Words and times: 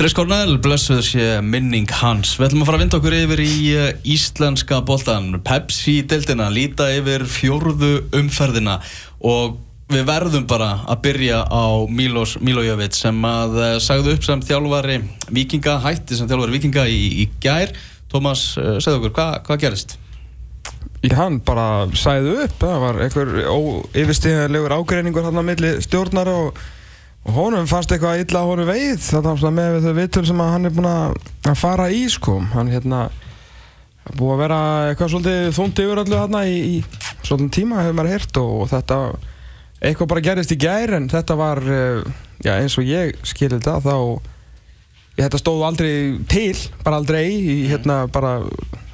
Chris 0.00 0.14
Cornell, 0.16 0.54
blessuð 0.64 1.02
sé 1.04 1.24
minning 1.44 1.90
hans. 1.92 2.30
Við 2.40 2.46
ætlum 2.46 2.62
að 2.64 2.68
fara 2.70 2.78
að 2.78 2.82
vinda 2.86 2.96
okkur 2.96 3.16
yfir 3.18 3.40
í 3.44 3.56
uh, 3.76 3.88
íslenska 4.08 4.78
boltan. 4.88 5.26
Pepsi-deltina, 5.44 6.46
líta 6.48 6.86
yfir 6.96 7.26
fjórðu 7.28 7.90
umferðina 8.16 8.78
og 9.20 9.58
við 9.92 10.06
verðum 10.08 10.46
bara 10.48 10.70
að 10.88 11.02
byrja 11.04 11.42
á 11.44 11.84
Milos 11.92 12.38
Milojevic 12.40 12.96
sem 12.96 13.20
að 13.28 13.60
uh, 13.60 13.68
sagði 13.76 14.16
upp 14.16 14.24
sem 14.24 14.46
þjálfari 14.48 14.96
vikinga, 15.36 15.76
hætti 15.84 16.16
sem 16.16 16.32
þjálfari 16.32 16.56
vikinga 16.56 16.88
í, 16.88 17.04
í 17.20 17.28
gær. 17.44 17.76
Tómas, 18.08 18.48
uh, 18.56 18.78
segð 18.80 19.02
okkur, 19.02 19.16
hvað 19.20 19.38
hva 19.50 19.60
gerist? 19.66 19.98
Í 21.04 21.12
hann 21.12 21.42
bara 21.44 21.70
sagði 21.92 22.38
upp, 22.46 22.56
það 22.64 22.84
var 22.88 23.04
einhver 23.04 23.36
yfirstíðanlegur 23.92 24.80
ágreiningur 24.80 25.28
hann 25.28 25.44
á 25.44 25.48
milli 25.52 25.76
stjórnar 25.84 26.32
og 26.38 26.68
og 27.26 27.34
honum 27.36 27.66
fannst 27.68 27.92
eitthvað 27.92 28.22
illa 28.24 28.44
honum 28.48 28.68
veið 28.70 29.02
þannig 29.04 29.44
að 29.44 29.56
með 29.58 29.80
þau 29.84 29.92
vitur 29.98 30.28
sem 30.28 30.40
hann 30.40 30.68
er 30.68 30.76
búin 30.76 30.88
að 30.90 31.58
fara 31.60 31.90
í 31.92 32.06
sko. 32.08 32.38
Hann 32.54 32.72
hérna 32.72 33.08
búið 34.16 34.32
að 34.34 34.40
vera 34.40 34.60
eitthvað 34.88 35.12
svolítið 35.12 35.50
þúndi 35.58 35.84
yfir 35.84 36.02
allu 36.02 36.18
hérna 36.18 36.42
í, 36.48 36.56
í 36.80 37.20
svolítið 37.26 37.52
tíma 37.58 37.84
hefur 37.84 37.98
maður 37.98 38.14
hýrt 38.14 38.40
og 38.40 38.62
þetta 38.70 38.98
eitthvað 39.80 40.10
bara 40.12 40.24
gerist 40.24 40.54
í 40.54 40.58
gær 40.60 40.94
en 40.96 41.08
þetta 41.12 41.36
var 41.38 41.60
eh, 41.64 42.02
já, 42.44 42.54
eins 42.56 42.76
og 42.80 42.88
ég 42.88 43.20
skilir 43.28 43.60
þetta 43.60 43.78
þá 43.84 43.94
ég 45.18 45.26
þetta 45.26 45.40
stóð 45.42 45.66
aldrei 45.68 45.92
til 46.30 46.56
bara 46.84 47.00
aldrei 47.00 47.22
í, 47.28 47.54
hérna 47.70 48.02
bara 48.12 48.38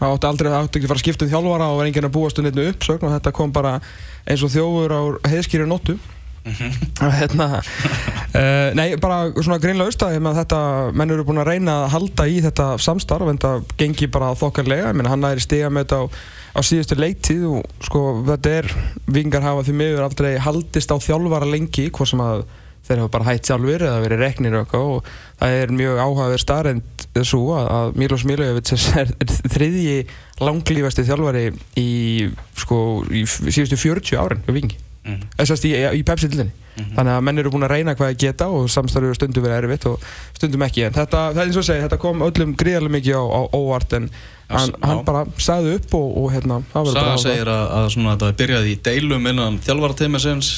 það 0.01 0.11
átti 0.11 0.31
aldrei, 0.31 0.51
átti 0.51 0.81
ekki 0.81 0.89
að 0.89 0.93
fara 0.93 0.99
að 0.99 1.05
skipta 1.05 1.27
um 1.27 1.33
þjálfara 1.33 1.71
og 1.71 1.81
var 1.81 1.91
enginn 1.91 2.11
að 2.11 2.15
búast 2.19 2.43
um 2.43 2.47
neitt 2.47 2.61
uppsögn 2.67 3.07
og 3.07 3.17
þetta 3.17 3.35
kom 3.39 3.55
bara 3.55 3.79
eins 4.27 4.43
og 4.43 4.53
þjófur 4.53 4.97
á 4.99 5.03
heiðskýri 5.31 5.71
nóttu 5.71 5.97
hérna, 7.19 7.49
uh, 7.59 8.71
nei, 8.79 8.97
bara 9.03 9.31
svona 9.35 9.59
greinlega 9.63 9.91
austæði 9.91 10.21
með 10.23 10.41
þetta, 10.43 10.61
menn 10.97 11.15
eru 11.15 11.27
búin 11.27 11.43
að 11.43 11.51
reyna 11.53 11.79
að 11.85 11.93
halda 11.97 12.29
í 12.31 12.37
þetta 12.45 12.69
samstarf 12.83 13.31
en 13.33 13.41
það 13.43 13.65
gengi 13.81 14.11
bara 14.13 14.35
þokkarlega, 14.39 14.93
ég 14.93 14.99
menn 14.99 15.11
hann 15.11 15.27
er 15.27 15.41
í 15.41 15.47
stiga 15.47 15.73
með 15.73 15.87
þetta 15.89 15.99
á, 15.99 16.05
á 16.57 16.61
síðustu 16.67 17.01
leiktíð 17.01 17.49
og 17.51 17.89
sko 17.89 18.05
þetta 18.31 18.55
er, 18.61 18.71
vingar 19.19 19.47
hafa 19.47 19.67
því 19.67 19.81
miður 19.81 20.07
aldrei 20.07 20.31
haldist 20.43 20.95
á 20.95 20.97
þjálfara 21.03 21.51
lengi 21.51 21.91
hvort 21.91 22.13
sem 22.13 22.23
að 22.23 22.47
þeir 22.87 23.03
hafa 23.03 23.13
bara 23.17 23.27
hægt 23.33 23.49
sjálfur 23.49 23.83
eða 23.83 24.03
verið 24.05 24.23
reknir 24.23 24.55
og 24.55 24.63
eitthvað 24.63 24.91
og 24.93 25.09
það 25.41 25.57
er 25.61 25.73
mjög 25.81 26.01
áhugaverð 26.05 26.43
starrend 26.43 27.07
þessu 27.17 27.41
að 27.59 27.99
Milos 27.99 28.25
Milojevic 28.29 28.73
er 29.03 29.13
þriðji 29.57 29.97
langlífasti 30.45 31.07
þjálfari 31.09 31.47
í 31.83 31.91
sko 32.55 32.81
í 33.11 33.25
síðustu 33.27 33.81
40 33.81 34.21
árin 34.23 34.45
við 34.47 34.61
vingi 34.61 34.86
mm. 35.07 35.57
í, 35.71 35.73
í 36.01 36.05
Pepsi-dildinni 36.07 36.53
mm 36.53 36.85
-hmm. 36.85 36.95
þannig 36.99 37.17
að 37.17 37.25
menn 37.29 37.39
eru 37.39 37.51
búin 37.55 37.67
að 37.67 37.75
reyna 37.75 37.97
hvað 37.97 38.13
að 38.13 38.23
geta 38.25 38.49
og 38.53 38.71
samstarfið 38.71 39.15
stundum 39.17 39.47
verið 39.47 39.65
erfitt 39.65 39.87
og 39.91 40.07
stundum 40.37 40.63
ekki 40.67 40.87
en 40.87 40.97
þetta, 40.97 41.25
það 41.33 41.43
er 41.43 41.47
eins 41.47 41.57
og 41.57 41.65
að 41.65 41.69
segja, 41.71 41.83
þetta 41.89 42.03
kom 42.05 42.23
öllum 42.23 42.55
gríðarlega 42.57 42.97
mikið 42.99 43.17
á, 43.17 43.25
á 43.25 43.41
óvart 43.57 43.93
en 43.93 44.11
hann, 44.49 44.73
hann 44.83 45.05
bara 45.05 45.27
sagði 45.39 45.77
upp 45.81 45.95
og, 45.95 46.17
og 46.23 46.33
hérna 46.33 46.63
Saga 46.73 47.19
segir 47.19 47.51
að, 47.51 47.67
að 47.81 47.91
svona, 47.97 48.17
þetta 48.17 48.41
byrjaði 48.41 48.73
í 48.73 48.81
deilum 48.83 49.31
innan 49.33 49.61
þjálfarateimessins 49.65 50.57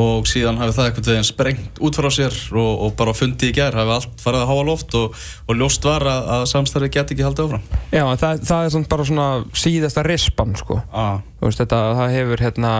og 0.00 0.26
síðan 0.30 0.58
hafi 0.60 0.74
það 0.76 0.86
eitthvað 0.86 1.08
veginn 1.10 1.26
sprengt 1.26 1.80
út 1.82 1.96
frá 1.98 2.06
sér 2.14 2.36
og, 2.54 2.70
og 2.86 2.92
bara 2.98 3.14
fundið 3.16 3.50
í 3.50 3.54
gerð 3.56 3.80
hafi 3.80 3.94
allt 3.96 4.22
farið 4.22 4.44
að 4.44 4.50
háa 4.52 4.66
loft 4.68 4.94
og, 4.94 5.16
og 5.50 5.58
ljóst 5.58 5.88
var 5.88 6.06
að, 6.06 6.28
að 6.36 6.44
samstarfið 6.52 6.92
geti 6.94 7.16
ekki 7.16 7.26
haldið 7.26 7.48
áfram 7.48 7.64
Já, 7.90 8.04
það, 8.22 8.44
það 8.46 8.68
er 8.68 8.86
bara 8.92 9.06
svona 9.08 9.28
síðasta 9.64 10.04
rispan 10.06 10.54
sko 10.60 10.78
ah. 10.94 11.18
veist, 11.42 11.58
þetta, 11.58 11.80
það 11.98 12.14
hefur 12.14 12.44
hérna 12.46 12.74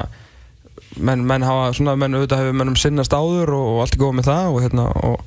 menn, 0.98 1.22
menn 1.26 1.46
hafa 1.46 1.70
svona, 1.76 1.96
menn 1.98 2.16
auðvitað 2.16 2.44
hefur 2.44 2.58
mennum 2.60 2.78
sinnast 2.78 3.14
áður 3.14 3.54
og, 3.56 3.70
og 3.74 3.80
allt 3.84 3.96
er 3.96 4.02
góð 4.02 4.18
með 4.18 4.30
það 4.30 4.50
og 4.50 4.62
hérna 4.64 4.86
og 5.06 5.24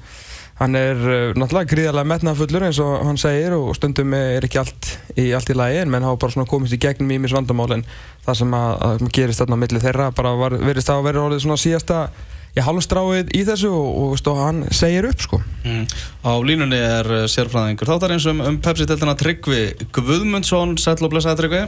hann 0.59 0.77
er 0.77 0.99
uh, 0.99 1.31
náttúrulega 1.39 1.71
gríðarlega 1.71 2.09
metnafullur 2.11 2.67
eins 2.67 2.81
og 2.83 2.93
hann 3.07 3.19
segir 3.21 3.55
og 3.57 3.71
stundum 3.77 4.13
er 4.17 4.45
ekki 4.45 4.61
allt 4.61 4.91
í, 5.15 5.31
allt 5.33 5.49
í 5.49 5.57
lagi 5.57 5.81
en 5.81 5.91
menn 5.93 6.05
hafa 6.05 6.19
bara 6.21 6.35
svona 6.35 6.49
komist 6.49 6.75
í 6.75 6.81
gegnum 6.81 7.13
ímis 7.15 7.33
vandamál 7.35 7.71
en 7.79 7.87
það 8.25 8.39
sem 8.43 8.55
að, 8.59 8.75
að 8.89 9.07
gerist 9.17 9.43
þarna 9.43 9.57
á 9.57 9.61
milli 9.63 9.83
þeirra 9.83 10.11
bara 10.15 10.35
var, 10.39 10.57
verist 10.61 10.91
það 10.91 11.01
að 11.01 11.09
vera 11.09 11.25
orðið 11.27 11.45
svona 11.47 11.61
síðasta 11.63 12.03
ég 12.53 12.67
halvstráið 12.67 13.31
í 13.33 13.41
þessu 13.47 13.71
og, 13.73 13.87
og, 14.03 14.27
og 14.29 14.43
hann 14.43 14.59
segir 14.75 15.07
upp 15.09 15.23
sko. 15.25 15.39
Mm. 15.65 15.87
Á 16.21 16.33
línunni 16.45 16.77
er 16.77 17.09
uh, 17.09 17.23
sérfræðingur 17.31 17.89
þáttar 17.89 18.13
eins 18.13 18.27
um, 18.29 18.43
um 18.45 18.59
Pepsi-deltina 18.61 19.17
Tryggvi 19.17 19.89
Guðmundsson. 19.95 20.77
Sæl 20.81 20.99
og 21.01 21.15
blessaði 21.15 21.41
Tryggvi 21.41 21.63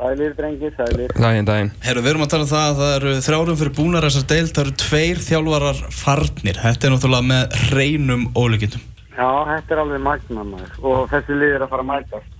Sælir, 0.00 0.32
drengir, 0.32 0.70
sælir. 0.78 1.10
Dægin, 1.12 1.44
dægin. 1.44 1.70
Herru, 1.84 2.00
við 2.00 2.14
erum 2.14 2.22
að 2.24 2.30
tala 2.32 2.44
um 2.46 2.48
það 2.48 2.62
að 2.66 2.78
það 2.78 2.92
eru 2.96 3.10
þrjárum 3.26 3.56
fyrir 3.60 3.72
búnar 3.76 4.04
þessar 4.06 4.22
deilt, 4.30 4.52
það 4.56 4.62
eru 4.62 4.76
tveir 4.80 5.18
þjálfarar 5.26 5.80
farnir. 5.92 6.60
Þetta 6.62 6.86
er 6.88 6.94
náttúrulega 6.94 7.26
með 7.28 7.58
reynum 7.74 8.22
ólíkindum. 8.32 8.86
Já, 9.10 9.28
þetta 9.50 9.74
er 9.74 9.82
alveg 9.82 10.00
magnanar 10.06 10.78
og 10.80 11.02
þessi 11.10 11.36
lið 11.36 11.52
er 11.58 11.64
að 11.66 11.72
fara 11.74 11.84
að 11.84 11.90
mætast 11.90 12.38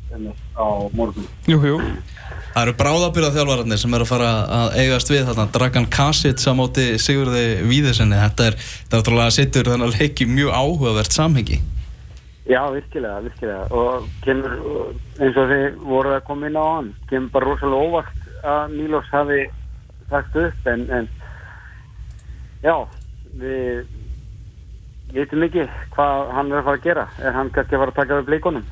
á 0.56 0.68
morgun. 0.96 1.26
Jú, 1.50 1.58
jú. 1.68 1.76
Það 2.54 2.62
eru 2.62 2.74
bráðabyrða 2.80 3.30
þjálfararnir 3.34 3.82
sem 3.82 3.98
eru 3.98 4.06
að 4.06 4.12
fara 4.14 4.30
að 4.60 4.78
eigast 4.80 5.12
við 5.12 5.28
þarna. 5.28 5.46
Dragan 5.58 5.90
Kasic 5.92 6.40
á 6.48 6.52
móti 6.56 6.86
Sigurði 6.96 7.44
Víðursenni. 7.68 8.16
Þetta 8.24 8.48
er 8.48 8.56
náttúrulega 8.94 9.28
að 9.28 9.36
setja 9.36 9.66
þennan 9.68 9.90
að 9.90 10.00
leiki 10.00 10.30
mjög 10.32 10.56
áhugavert 10.56 11.12
samhengi. 11.12 11.60
Já, 12.50 12.64
virkilega, 12.74 13.20
virkilega. 13.22 13.66
Og 13.70 14.06
kemur, 14.24 14.56
eins 15.22 15.36
og 15.38 15.52
þið 15.52 15.66
voruð 15.86 16.16
að 16.16 16.26
koma 16.26 16.48
inn 16.50 16.58
á 16.58 16.66
hann, 16.66 16.90
kemur 17.10 17.30
bara 17.36 17.46
rosalega 17.46 17.86
óvart 17.86 18.28
að 18.42 18.74
Mílos 18.74 19.10
hafi 19.12 19.44
sagt 20.10 20.38
upp 20.40 20.70
en, 20.72 20.86
en 20.90 21.06
já, 22.64 22.74
við 23.38 23.84
veitum 25.14 25.46
ekki 25.46 25.68
hvað 25.94 26.32
hann 26.34 26.50
er 26.50 26.58
að 26.58 26.66
fara 26.70 26.80
að 26.80 26.88
gera. 26.88 27.06
Er 27.22 27.36
hann 27.38 27.52
kannski 27.54 27.78
að 27.78 27.84
fara 27.84 27.94
að 27.94 28.00
taka 28.00 28.18
við 28.18 28.32
blíkonum 28.32 28.66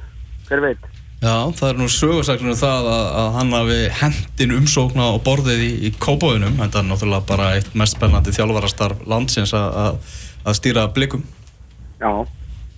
hver 0.48 0.64
veit? 0.64 0.90
Já, 1.18 1.34
það 1.58 1.68
er 1.68 1.78
nú 1.78 1.88
sögursaklunum 1.90 2.58
það 2.58 2.90
að, 2.96 3.06
að 3.20 3.32
hann 3.38 3.56
hafi 3.56 3.78
hendin 4.02 4.58
umsókna 4.58 5.08
og 5.14 5.24
borðið 5.26 5.64
í, 5.66 5.72
í 5.86 5.94
kópáðunum, 5.98 6.60
þetta 6.64 6.82
er 6.82 6.90
náttúrulega 6.90 7.30
bara 7.30 7.48
eitt 7.56 7.72
mest 7.78 7.98
spennandi 7.98 8.34
þjálfarastarf 8.34 9.02
landsins 9.10 9.54
að, 9.58 9.98
að 10.46 10.60
stýra 10.60 10.86
blíkum 10.94 11.26
Já, 11.98 12.12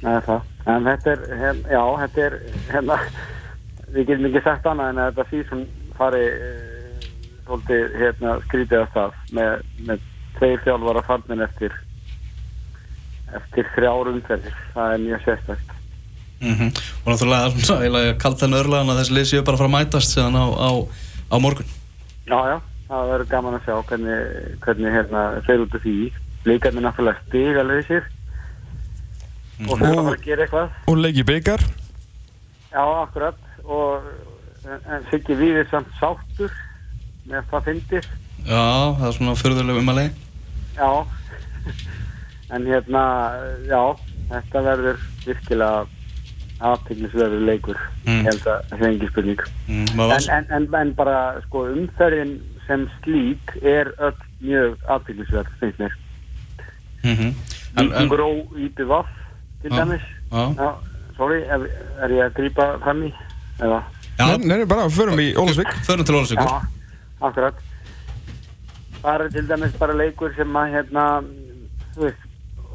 það 0.01 0.15
er 0.15 0.25
það 0.29 0.50
en 0.67 0.89
þetta 0.89 1.13
er, 1.15 1.27
hef, 1.41 1.63
já, 1.71 1.83
þetta 2.03 2.25
er 2.27 2.39
hérna, 2.71 2.99
við 3.95 4.07
getum 4.11 4.29
ekki 4.31 4.45
sagt 4.45 4.69
annað 4.71 4.93
en 4.93 5.03
þetta 5.07 5.29
síðan 5.31 5.67
fari 5.99 6.23
uh, 6.29 7.09
svolítið 7.47 7.99
hérna, 8.01 8.37
skrítið 8.47 8.79
að 8.83 8.95
það 8.95 9.19
með, 9.39 9.67
með 9.89 10.07
tveir 10.39 10.65
þjálfara 10.67 11.07
farnin 11.09 11.47
eftir 11.49 11.77
eftir 13.31 13.69
þrjáru 13.77 14.17
umferðir. 14.17 14.57
Það 14.75 14.95
er 14.95 15.05
mjög 15.05 15.21
sérstækt 15.27 15.77
mm 16.41 16.55
-hmm. 16.55 16.71
og 17.05 17.13
náttúrulega 17.13 18.19
kallt 18.23 18.41
henni 18.41 18.59
örlaðan 18.59 18.91
að 18.91 18.99
þessi 19.01 19.15
lið 19.15 19.27
séu 19.31 19.43
bara 19.45 19.55
að 19.55 19.63
fara 19.63 19.71
að 19.71 19.77
mætast 19.77 20.15
síðan 20.15 20.41
á, 20.41 20.47
á, 20.49 20.71
á 21.31 21.37
morgun. 21.39 21.71
Já, 22.27 22.39
já, 22.51 22.57
það 22.89 23.11
verður 23.13 23.29
gaman 23.35 23.55
að 23.55 23.65
sjá 23.65 23.75
hvernig, 23.89 24.21
hvernig 24.65 24.93
hérna, 24.93 25.21
þeir 25.47 25.65
út 25.65 25.75
af 25.75 25.83
því. 25.85 26.13
Líka 26.45 26.71
með 26.73 26.83
náttúrulega 26.87 27.23
stíg 27.29 27.59
alveg 27.61 27.87
sér 27.87 28.05
og 29.69 29.77
að 29.77 29.95
fara 29.95 30.17
að 30.17 30.25
gera 30.25 30.47
eitthvað. 30.47 30.75
Og 30.87 30.99
leiki 31.01 31.27
byggar 31.29 31.65
já, 32.71 32.83
akkurat. 33.03 33.47
Og, 33.65 34.11
en 34.65 35.07
Siggi 35.11 35.37
við 35.39 35.63
er 35.63 35.71
samt 35.71 35.91
sáttur 36.01 36.53
með 37.29 37.47
það 37.53 37.69
fyndir. 37.69 38.11
Já, 38.47 38.67
það 38.99 39.07
er 39.09 39.17
svona 39.19 39.39
förðuleg 39.39 39.81
um 39.81 39.93
að 39.93 40.01
leið 40.01 40.27
já. 40.81 41.07
En 42.51 42.67
hérna, 42.67 43.03
já 43.69 43.83
þetta 44.31 44.63
verður 44.65 45.03
virkilega 45.23 45.85
aðteglisverður 46.61 47.45
leikur. 47.47 47.79
Mm. 48.05 48.25
held 48.27 48.49
að 48.51 48.65
það 48.71 48.81
er 48.81 48.89
engi 48.89 49.11
spurning. 49.11 49.45
Mm, 49.69 49.85
en, 49.95 50.27
en, 50.35 50.49
en, 50.57 50.67
en 50.81 50.93
bara 50.99 51.21
sko 51.47 51.69
umferðin 51.71 52.35
sem 52.67 52.89
slík 53.01 53.55
er 53.63 53.93
öll 53.99 54.17
mjög 54.43 54.77
mér. 55.79 55.97
Mm 57.03 57.17
-hmm. 57.17 57.33
Ítingur 57.81 58.21
og 58.21 58.59
Íti 58.59 58.85
Vaff 58.85 59.20
til 59.63 59.71
dæmis. 59.71 60.05
Já, 60.33 60.71
sorry, 61.17 61.41
er, 61.45 61.67
er 62.03 62.15
ég 62.17 62.25
að 62.29 62.37
grýpa 62.39 62.67
fram 62.85 63.03
í? 63.05 63.11
Eða? 63.61 63.81
Nei, 64.45 64.65
bara 64.69 64.89
förum 64.93 65.21
í 65.21 65.33
Ólasvík 65.39 65.71
Förum 65.87 66.05
til 66.05 66.17
Ólasvík 66.17 66.41
Já, 66.41 66.61
akkurat. 67.21 67.55
Er 69.05 69.29
til 69.33 69.49
dæmis 69.49 69.77
bara 69.81 69.97
leikur 69.97 70.33
sem 70.37 70.57
að 70.57 70.75
hérna 70.77 71.05
þú 71.97 72.07
veist, 72.07 72.27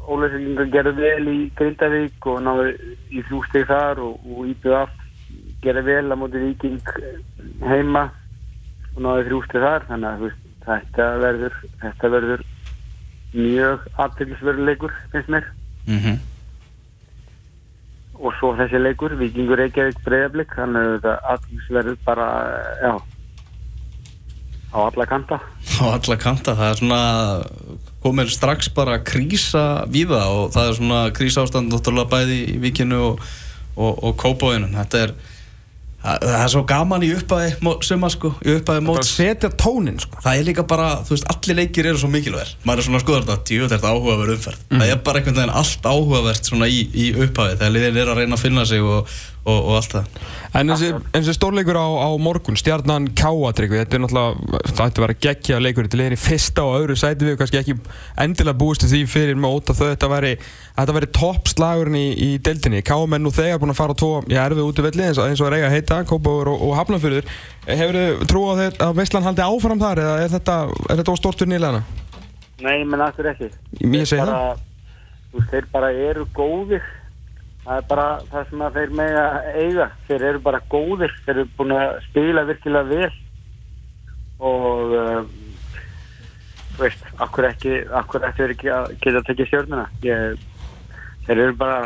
Ólasvíkingar 0.06 0.70
gerði 0.74 0.94
vel 1.00 1.32
í 1.32 1.38
Grindavík 1.58 2.28
og 2.30 2.38
náðu 2.46 2.68
í 3.10 3.24
þrjústeg 3.26 3.66
þar 3.70 4.02
og, 4.06 4.22
og 4.30 4.46
íbjöð 4.52 4.78
aft 4.84 5.02
gerði 5.64 5.82
vel 5.88 6.14
á 6.14 6.16
móti 6.18 6.42
viking 6.44 6.92
heima 7.66 8.04
og 8.94 9.02
náðu 9.02 9.26
þrjústeg 9.30 9.66
þar. 9.66 9.88
Þannig 9.90 10.10
að 10.12 10.24
veist, 10.26 10.46
þetta 10.66 11.10
verður 11.24 11.58
þetta 11.82 12.12
verður 12.14 12.46
mjög 13.34 13.90
aðtilsverður 14.06 14.66
leikur 14.70 14.96
finnst 15.10 15.34
mér. 15.34 15.52
Mhm. 15.86 16.14
mm 16.14 16.35
og 18.16 18.32
svo 18.38 18.54
þessi 18.58 18.80
leikur, 18.80 19.16
Vikingur 19.20 19.60
Reykjavík 19.60 20.00
breyðarblik, 20.06 20.54
þannig 20.56 20.82
að 20.86 20.94
þetta 20.96 21.14
aðeinsverður 21.34 22.00
bara, 22.06 22.30
já 22.82 22.92
á 24.76 24.78
alla 24.86 25.06
kanta. 25.08 25.40
Á 25.80 25.84
alla 25.94 26.16
kanta, 26.20 26.56
það 26.56 26.70
er 26.70 26.80
svona 26.80 27.02
komið 28.04 28.32
strax 28.34 28.68
bara 28.74 28.98
krísa 29.02 29.86
víða 29.90 30.26
og 30.30 30.52
það 30.54 30.68
er 30.68 30.76
svona 30.78 31.00
krísa 31.16 31.46
ástand 31.46 31.72
náttúrulega 31.72 32.12
bæði 32.12 32.38
í 32.52 32.58
vikinu 32.62 33.00
og, 33.10 33.24
og, 33.74 33.92
og 34.04 34.14
kópáinum 34.20 34.76
þetta 34.76 35.06
er 35.06 35.14
það, 36.06 36.36
er 36.40 36.52
svo 36.52 36.62
gaman 36.68 37.04
í 37.06 37.10
uppæði 37.16 37.74
suma 37.86 38.10
sko, 38.12 38.32
í 38.44 38.56
uppæði 38.56 38.84
móts. 38.86 39.12
setja 39.18 39.50
tónin 39.52 39.98
sko. 40.02 40.20
það 40.24 40.40
er 40.40 40.48
líka 40.50 40.66
bara, 40.68 40.88
þú 41.06 41.14
veist, 41.16 41.28
allir 41.34 41.60
leikir 41.60 41.90
eru 41.92 42.02
svo 42.02 42.10
mikilvægir. 42.12 42.52
Maður 42.66 42.82
er 42.82 42.88
svona 42.88 43.02
skoða 43.02 43.22
þetta, 43.24 43.38
djú, 43.50 43.70
þetta 43.72 43.90
er 43.90 43.96
áhugaverð 43.96 44.36
umferð. 44.36 44.66
Það 44.72 44.92
er 44.92 45.00
bara 45.08 45.22
einhvern 45.22 45.40
veginn 45.40 45.56
allt 45.62 45.88
áhugavert 45.92 46.52
svona 46.52 46.70
í, 46.70 46.82
í 46.94 47.08
upphafið, 47.14 47.58
þegar 47.60 47.74
liðin 47.76 48.02
er 48.02 48.12
að 48.12 48.22
reyna 48.22 48.38
að 48.38 48.44
finna 48.46 48.66
sig 48.68 48.86
og, 48.86 49.16
og, 49.46 49.56
og 49.56 49.78
allt 49.78 49.96
það 49.96 50.26
En 50.56 50.70
þessi, 50.70 50.88
en 50.96 51.20
þessi 51.20 51.34
stórleikur 51.36 51.76
á, 51.76 51.84
á 51.84 52.10
morgun, 52.22 52.56
stjarnan 52.56 53.10
Káatryggvi, 53.18 53.80
þetta 53.82 53.98
er 53.98 54.02
náttúrulega, 54.04 54.60
það 54.70 54.82
ætti 54.86 55.00
að 55.00 55.04
vera 55.04 55.16
geggja 55.26 55.58
leikur 55.60 55.88
til 55.90 56.00
liðin 56.00 56.16
í 56.16 56.20
fyrsta 56.20 56.64
og 56.64 56.76
öðru 56.78 56.96
sæti 56.96 57.28
við 57.28 57.36
kannski 57.40 57.60
ekki 57.60 57.74
endilega 58.22 58.56
búist 58.62 58.86
því 58.86 59.02
fyrir 59.10 59.40
mót 59.40 59.68
að 59.72 59.82
þau 59.82 59.90
þetta 59.90 60.10
væri, 60.14 60.32
að 60.72 60.80
þetta 60.80 60.96
væri 60.96 61.10
toppslagurinn 61.18 61.98
í, 62.00 62.06
í 62.24 62.30
deildinni. 62.48 62.80
Káamenn 62.86 63.26
nú 63.26 63.34
þegar 63.36 63.60
búin 63.60 63.74
að 63.74 63.80
fara 63.82 63.98
tvo, 64.00 64.10
ég 64.32 64.40
erfið 64.40 64.64
út 64.64 64.80
í 64.80 64.86
velli 64.86 65.06
eins 65.10 65.20
og, 65.20 65.28
eins 65.28 65.42
og 65.44 65.50
er 65.50 65.58
eiga 65.58 65.72
heita, 65.74 66.00
Kópáur 66.08 66.52
og, 66.54 66.64
og 66.70 66.74
Hafnarfjörður. 66.78 67.32
Hefur 67.68 68.00
þið 68.00 68.26
trú 68.32 68.44
á 68.48 68.52
þeir 68.62 68.82
að 68.86 68.98
Veistland 69.02 69.28
haldi 69.28 69.44
áfram 69.44 69.82
þar 69.82 70.04
eða 70.06 70.18
er 70.24 70.36
þetta, 70.38 70.60
er 70.86 71.02
þetta 71.02 71.18
stort 71.20 71.42
fyrir 71.42 71.52
nýlega? 71.52 71.82
Nei, 72.64 72.78
menn 72.88 73.04
aftur 73.04 73.28
ekki. 73.34 73.50
Ég 73.82 74.08
segi 74.08 74.24
það. 74.24 74.62
þeir 75.50 75.68
bara 75.74 75.92
eru 75.92 76.24
góðir. 76.36 76.86
Það 77.66 77.80
er 77.80 77.86
bara 77.90 78.06
það 78.30 78.50
sem 78.50 78.60
að 78.62 78.76
þeir 78.78 78.92
mega 78.94 79.22
eiga. 79.58 79.86
Þeir 80.06 80.24
eru 80.28 80.42
bara 80.44 80.60
góðir. 80.70 81.14
Þeir 81.24 81.32
eru 81.34 81.46
búin 81.58 81.74
að 81.74 81.94
spila 82.04 82.44
virkilega 82.46 82.90
vel. 82.92 83.08
Og, 84.46 84.94
uh, 84.94 85.80
veist, 86.78 87.02
akkur 87.26 87.48
ekki, 87.48 87.80
akkur 88.02 88.22
verið 88.22 88.54
ekki 88.54 88.70
að 88.70 88.86
geta 89.02 89.18
að 89.18 89.26
tekja 89.30 89.48
stjórnuna. 89.50 89.88
Ég, 90.06 90.46
þeir 91.26 91.42
eru 91.48 91.58
bara 91.64 91.80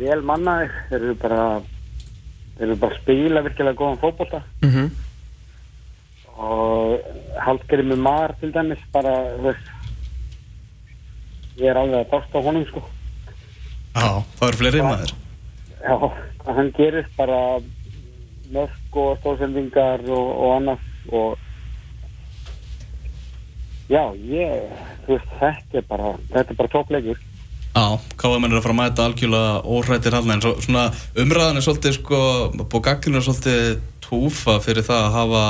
vel 0.00 0.18
mannaðir. 0.26 0.74
Þeir 0.90 0.98
eru 0.98 1.16
bara, 1.22 1.40
þeir 2.56 2.66
eru 2.66 2.78
bara 2.82 2.98
að 2.98 3.04
spila 3.04 3.44
virkilega 3.46 3.78
góðan 3.78 4.02
fótbolta. 4.02 4.42
Mm 4.64 4.74
-hmm. 4.74 4.90
og 6.36 7.06
haldgerið 7.40 7.86
með 7.94 8.00
mar 8.04 8.34
til 8.40 8.50
dæmis 8.52 8.82
bara, 8.92 9.14
veist 9.40 9.70
ég 11.56 11.70
er 11.70 11.78
alveg 11.80 12.02
að 12.02 12.10
dásta 12.10 12.36
á 12.36 12.44
honum 12.44 12.66
sko 12.68 12.82
Já, 13.96 14.10
það 14.38 14.48
eru 14.48 14.60
fleiri 14.60 14.84
maður. 14.84 15.12
Já, 15.80 15.96
hann 16.52 16.70
gerir 16.76 17.08
bara 17.16 17.40
mörg 18.52 18.98
og 19.02 19.16
stóðsendingar 19.20 20.04
og, 20.06 20.26
og 20.36 20.52
annars 20.56 20.84
og 21.14 21.38
já, 23.90 24.02
ég 24.14 24.76
þú 25.06 25.16
veist, 25.16 25.32
þetta 25.40 25.80
er 25.80 25.88
bara 25.88 26.12
þetta 26.34 26.52
er 26.52 26.60
bara 26.60 26.72
toppleikur 26.74 27.24
Já, 27.76 27.98
KM 28.16 28.46
er 28.46 28.54
að 28.56 28.62
fara 28.64 28.72
að 28.72 28.78
mæta 28.78 29.04
algjörlega 29.04 29.56
óhrættir 29.68 30.14
hann 30.16 30.32
en 30.32 30.42
svo, 30.44 30.54
svona 30.64 30.86
umræðan 31.20 31.60
er 31.60 31.66
svolítið 31.66 31.98
sko, 31.98 32.20
búið 32.62 32.84
gagginu 32.86 33.20
er 33.20 33.26
svolítið 33.26 33.82
túfa 34.06 34.56
fyrir 34.64 34.86
það 34.86 35.02
að 35.02 35.16
hafa 35.18 35.42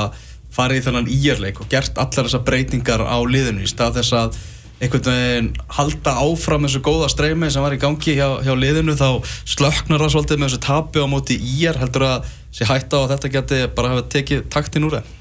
farið 0.57 0.81
í 0.81 0.83
þennan 0.87 1.09
íjarleik 1.13 1.61
og 1.63 1.69
gert 1.71 2.01
allar 2.01 2.27
þessar 2.27 2.43
breytingar 2.49 3.05
á 3.05 3.17
liðinu 3.23 3.63
í 3.63 3.71
stað 3.71 4.01
þess 4.01 4.17
að 4.17 4.39
einhvern 4.77 5.07
veginn 5.09 5.47
halda 5.73 6.13
áfram 6.21 6.67
þessu 6.67 6.81
góða 6.85 7.09
streymi 7.09 7.49
sem 7.49 7.63
var 7.65 7.73
í 7.73 7.79
gangi 7.81 8.13
hjá, 8.17 8.27
hjá 8.45 8.53
liðinu 8.53 8.93
þá 8.97 9.25
slöknar 9.41 10.03
það 10.03 10.11
svolítið 10.13 10.41
með 10.41 10.51
þessu 10.51 10.63
tapi 10.67 11.01
á 11.01 11.07
móti 11.09 11.37
íjar 11.41 11.79
heldur 11.81 12.05
að 12.05 12.27
sé 12.53 12.67
hætta 12.69 13.01
á 13.01 13.09
þetta 13.13 13.31
geti 13.33 13.61
bara 13.73 13.95
hafa 13.95 14.05
tekið 14.13 14.45
taktin 14.53 14.85
úr 14.85 14.99
þeim? 14.99 15.15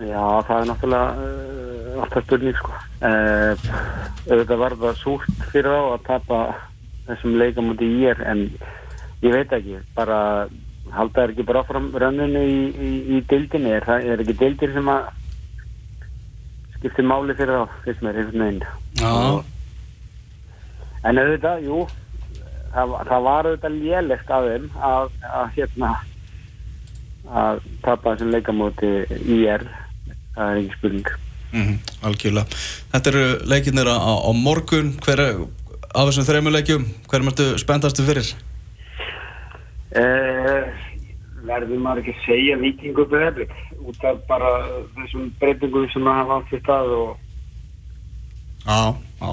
Já, 0.00 0.24
það 0.48 0.56
er 0.56 0.68
náttúrulega 0.70 1.28
uh, 1.28 2.00
alltaf 2.00 2.24
spurning 2.24 2.56
sko. 2.56 2.72
Uh, 3.04 3.68
auðvitað 4.30 4.62
var 4.62 4.76
það 4.80 5.00
súrt 5.02 5.46
fyrir 5.52 5.68
þá 5.76 5.82
að 5.82 6.04
tapa 6.08 6.40
þessum 7.10 7.36
leikamóti 7.42 7.88
í 7.98 8.06
er 8.08 8.24
en 8.24 8.46
ég 9.20 9.34
veit 9.34 9.52
ekki, 9.52 9.82
bara 9.92 10.20
halda 10.94 11.26
er 11.26 11.34
ekki 11.34 11.44
bara 11.46 11.60
áfram 11.60 11.90
rönninu 11.92 12.40
í, 12.48 12.60
í, 12.72 12.92
í 13.18 13.22
dildinni, 13.28 13.74
er, 13.76 13.84
það, 13.84 14.08
er 14.08 14.24
ekki 14.24 14.38
dildir 14.40 14.72
sem 14.78 14.88
að 14.88 15.10
skiptir 16.80 17.06
máli 17.06 17.36
fyrir 17.38 17.60
þá, 17.60 17.80
fyrst 17.84 18.04
mér 18.04 18.20
einhvern 18.20 18.44
veginn. 18.44 19.48
En 21.00 21.20
auðvitað, 21.20 21.64
jú 21.64 21.84
það, 22.74 22.94
það 23.08 23.26
var 23.26 23.48
auðvitað 23.48 23.78
lélegt 23.84 24.32
af 24.34 24.48
þeim 24.48 24.68
að, 24.90 25.14
að 25.30 25.54
hérna 25.56 25.92
að 27.30 27.64
tapa 27.84 28.14
þessum 28.14 28.32
leikamóti 28.34 28.92
í 29.20 29.40
er 29.46 29.66
það 30.34 30.46
er 30.46 30.60
ekki 30.62 30.78
spurning. 30.78 31.10
Mm 31.50 31.78
algjörlega. 32.06 32.60
Þetta 32.92 33.10
eru 33.10 33.24
leikinnir 33.50 33.90
á, 33.90 33.98
á 33.98 34.30
morgun. 34.32 34.94
Hver 35.04 35.20
er, 35.20 35.40
af 35.90 36.08
þessum 36.08 36.28
þreymur 36.28 36.54
leikjum 36.54 36.86
hver 37.10 37.26
ertu 37.26 37.48
spenntastu 37.60 38.06
fyrir? 38.06 38.30
Eh, 39.90 40.70
verður 41.50 41.82
maður 41.84 42.02
ekki 42.04 42.14
að 42.16 42.22
segja 42.26 42.60
vikingu 42.60 43.06
breyflik 43.10 43.52
út 43.80 44.06
af 44.08 44.22
bara 44.28 44.54
þessum 44.96 45.28
breytingum 45.40 45.90
sem 45.92 46.08
að 46.08 46.18
hafa 46.20 46.38
átt 46.40 46.54
í 46.54 46.62
stað 46.62 46.94
og 46.98 47.10
Já, 48.60 48.92
já, 48.92 49.30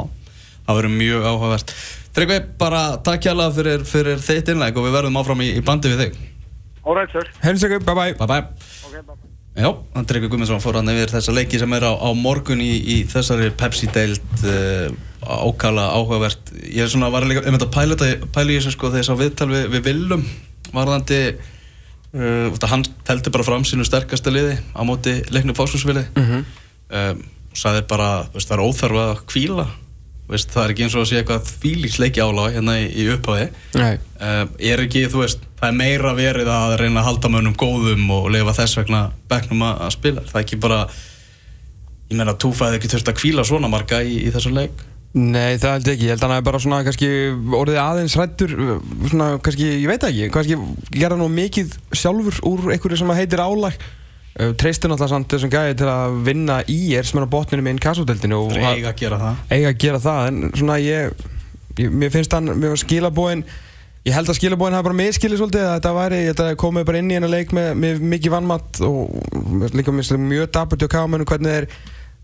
það 0.67 0.77
verður 0.79 0.93
mjög 0.95 1.25
áhugavert. 1.27 1.73
Tryggvi, 2.15 2.37
bara 2.57 2.81
takk 3.05 3.27
hjálpa 3.27 3.47
fyrir, 3.53 3.83
fyrir 3.85 4.21
þitt 4.23 4.53
innleg 4.53 4.77
og 4.79 4.87
við 4.87 4.95
verðum 4.95 5.19
áfram 5.19 5.43
í, 5.43 5.51
í 5.59 5.63
bandi 5.65 5.91
við 5.91 6.03
þig. 6.05 6.19
Alright 6.87 7.11
sir. 7.11 7.27
Helsöku, 7.43 7.81
bye 7.83 7.95
bye. 7.97 8.13
Bye 8.17 8.29
bye 8.31 8.45
okay, 8.87 9.03
bye. 9.03 9.19
Já, 9.57 9.71
hann 9.95 10.07
Tryggvi 10.07 10.29
Guðmundsson 10.31 10.61
fór 10.63 10.79
hann 10.79 10.93
yfir 10.93 11.11
þessa 11.11 11.33
leiki 11.35 11.59
sem 11.59 11.75
er 11.75 11.87
á, 11.89 11.93
á 11.97 12.09
morgun 12.15 12.61
í, 12.63 12.71
í 12.77 12.97
þessari 13.09 13.49
Pepsi-deild 13.57 14.43
uh, 14.45 14.87
ákala 15.25 15.89
áhugavert. 15.97 16.53
Ég 16.63 16.85
er 16.85 16.91
svona, 16.93 17.11
var 17.13 17.27
líka, 17.27 17.43
ég 17.43 17.53
myndi 17.53 17.67
að 17.67 17.75
pæla 17.75 17.97
þetta 17.99 18.31
pæla 18.37 18.53
í 18.53 18.59
þessu 18.59 18.75
sko 18.77 18.91
þegar 18.93 19.03
ég 19.03 19.09
sá 19.09 19.21
viðtal 19.21 19.49
við, 19.51 19.69
við 19.73 19.89
Willum 19.89 20.25
varðandi 20.75 21.21
uh, 22.13 22.69
hann 22.71 22.86
teldi 23.07 23.33
bara 23.33 23.48
fram 23.48 23.65
sínu 23.68 23.88
sterkasta 23.88 24.33
liði 24.33 24.59
á 24.75 24.81
móti 24.88 25.19
leiknum 25.33 25.57
fáskúsvili 25.57 26.06
Mm 26.15 26.24
-hmm. 26.24 26.45
um, 26.94 27.25
og 27.51 27.57
sagði 27.57 27.83
bara, 27.89 28.27
veist, 28.33 28.50
það 28.50 28.57
er 28.57 28.65
óþarf 28.68 28.98
að 29.01 29.19
kvíla 29.25 29.68
veist, 30.27 30.51
það 30.51 30.63
er 30.63 30.74
ekki 30.74 30.83
eins 30.83 30.95
og 30.95 31.01
að 31.01 31.09
sé 31.09 31.19
eitthvað 31.21 31.51
fílíksleiki 31.62 32.21
áláð 32.21 32.54
hérna 32.54 32.74
í, 32.81 32.88
í 32.92 33.06
upphafi. 33.13 33.48
Um, 34.19 34.50
er 34.59 34.83
ekki, 34.83 35.06
þú 35.07 35.24
veist, 35.24 35.45
það 35.59 35.69
er 35.69 35.77
meira 35.80 36.13
verið 36.18 36.51
að 36.51 36.75
reyna 36.81 37.00
að 37.00 37.07
halda 37.07 37.31
mönnum 37.31 37.56
góðum 37.56 38.12
og 38.12 38.27
lifa 38.36 38.53
þess 38.60 38.77
vegna 38.77 39.12
bekknum 39.31 39.63
að, 39.69 39.81
að 39.88 39.94
spila. 39.95 40.25
Það 40.27 40.36
er 40.36 40.45
ekki 40.45 40.60
bara 40.68 40.81
ég 42.10 42.19
meina, 42.19 42.36
túfæði 42.39 42.80
ekki 42.80 42.92
þurft 42.92 43.12
að 43.12 43.19
kvíla 43.21 43.48
svona 43.48 43.71
marga 43.71 44.01
í, 44.03 44.19
í 44.27 44.33
þessu 44.36 44.51
leik 44.56 44.83
Nei, 45.17 45.57
það 45.57 45.71
held 45.73 45.87
ég 45.87 45.95
ekki, 45.95 46.07
ég 46.07 46.13
held 46.13 46.21
að 46.21 46.27
hann 46.27 46.35
hefði 46.35 46.47
bara 46.47 46.61
svona 46.61 46.79
kannski 46.85 47.07
orðið 47.57 47.79
aðeins 47.81 48.15
hrættur 48.17 48.55
svona 49.09 49.29
kannski, 49.43 49.69
ég 49.81 49.89
veit 49.89 50.03
það 50.03 50.12
ekki, 50.12 50.27
kannski 50.36 50.57
gera 50.93 51.17
nú 51.17 51.29
mikið 51.33 51.77
sjálfur 51.97 52.41
úr 52.45 52.67
einhverju 52.75 53.00
sem 53.01 53.13
að 53.13 53.21
heitir 53.24 53.41
álag. 53.41 53.77
Uh, 54.38 54.51
treystur 54.53 54.91
náttúrulega 54.91 55.15
samt 55.15 55.33
þessum 55.33 55.53
gæði 55.53 55.77
til 55.79 55.88
að 55.89 56.19
vinna 56.27 56.59
í 56.69 56.77
er 56.93 57.07
sem 57.09 57.17
er 57.17 57.25
á 57.25 57.33
botninu 57.33 57.65
með 57.65 57.74
inn 57.74 57.81
kassoteltinu 57.88 58.38
og 58.43 58.51
það 58.53 58.67
er 58.67 58.75
eiga 58.75 58.91
að 58.91 59.00
gera 59.00 59.21
það. 59.24 59.39
Eiga 59.55 59.71
að 59.71 59.79
gera 59.81 60.01
það 60.03 60.27
en 60.27 60.43
svona 60.53 60.75
ég, 60.83 61.24
ég 61.81 61.95
mér 62.03 62.13
finnst 62.13 62.38
hann, 62.38 62.53
mér 62.53 62.75
var 62.75 62.83
skilabóin 62.83 63.41
ég 64.05 64.15
held 64.15 64.29
að 64.29 64.38
skilabóin 64.38 64.77
hafa 64.77 64.88
bara 64.88 65.00
miskilið 65.01 65.41
svolítið 65.41 65.65
að 65.65 65.74
þetta 65.79 65.93
væri, 65.97 66.19
þetta 66.29 66.59
komið 66.62 66.86
bara 66.88 67.01
inn 67.01 67.09
í 67.09 67.17
hennar 67.17 67.33
leik 67.33 67.57
með, 67.57 67.74
með 67.81 68.05
mikið 68.13 68.36
vannmatt 68.38 68.81
og 68.86 69.74
líka 69.74 69.95
mjög 69.95 70.51
daburt 70.53 70.86
hjá 70.86 70.91
kámenu 70.93 71.27
hvernig 71.27 71.55
þeir 71.57 71.67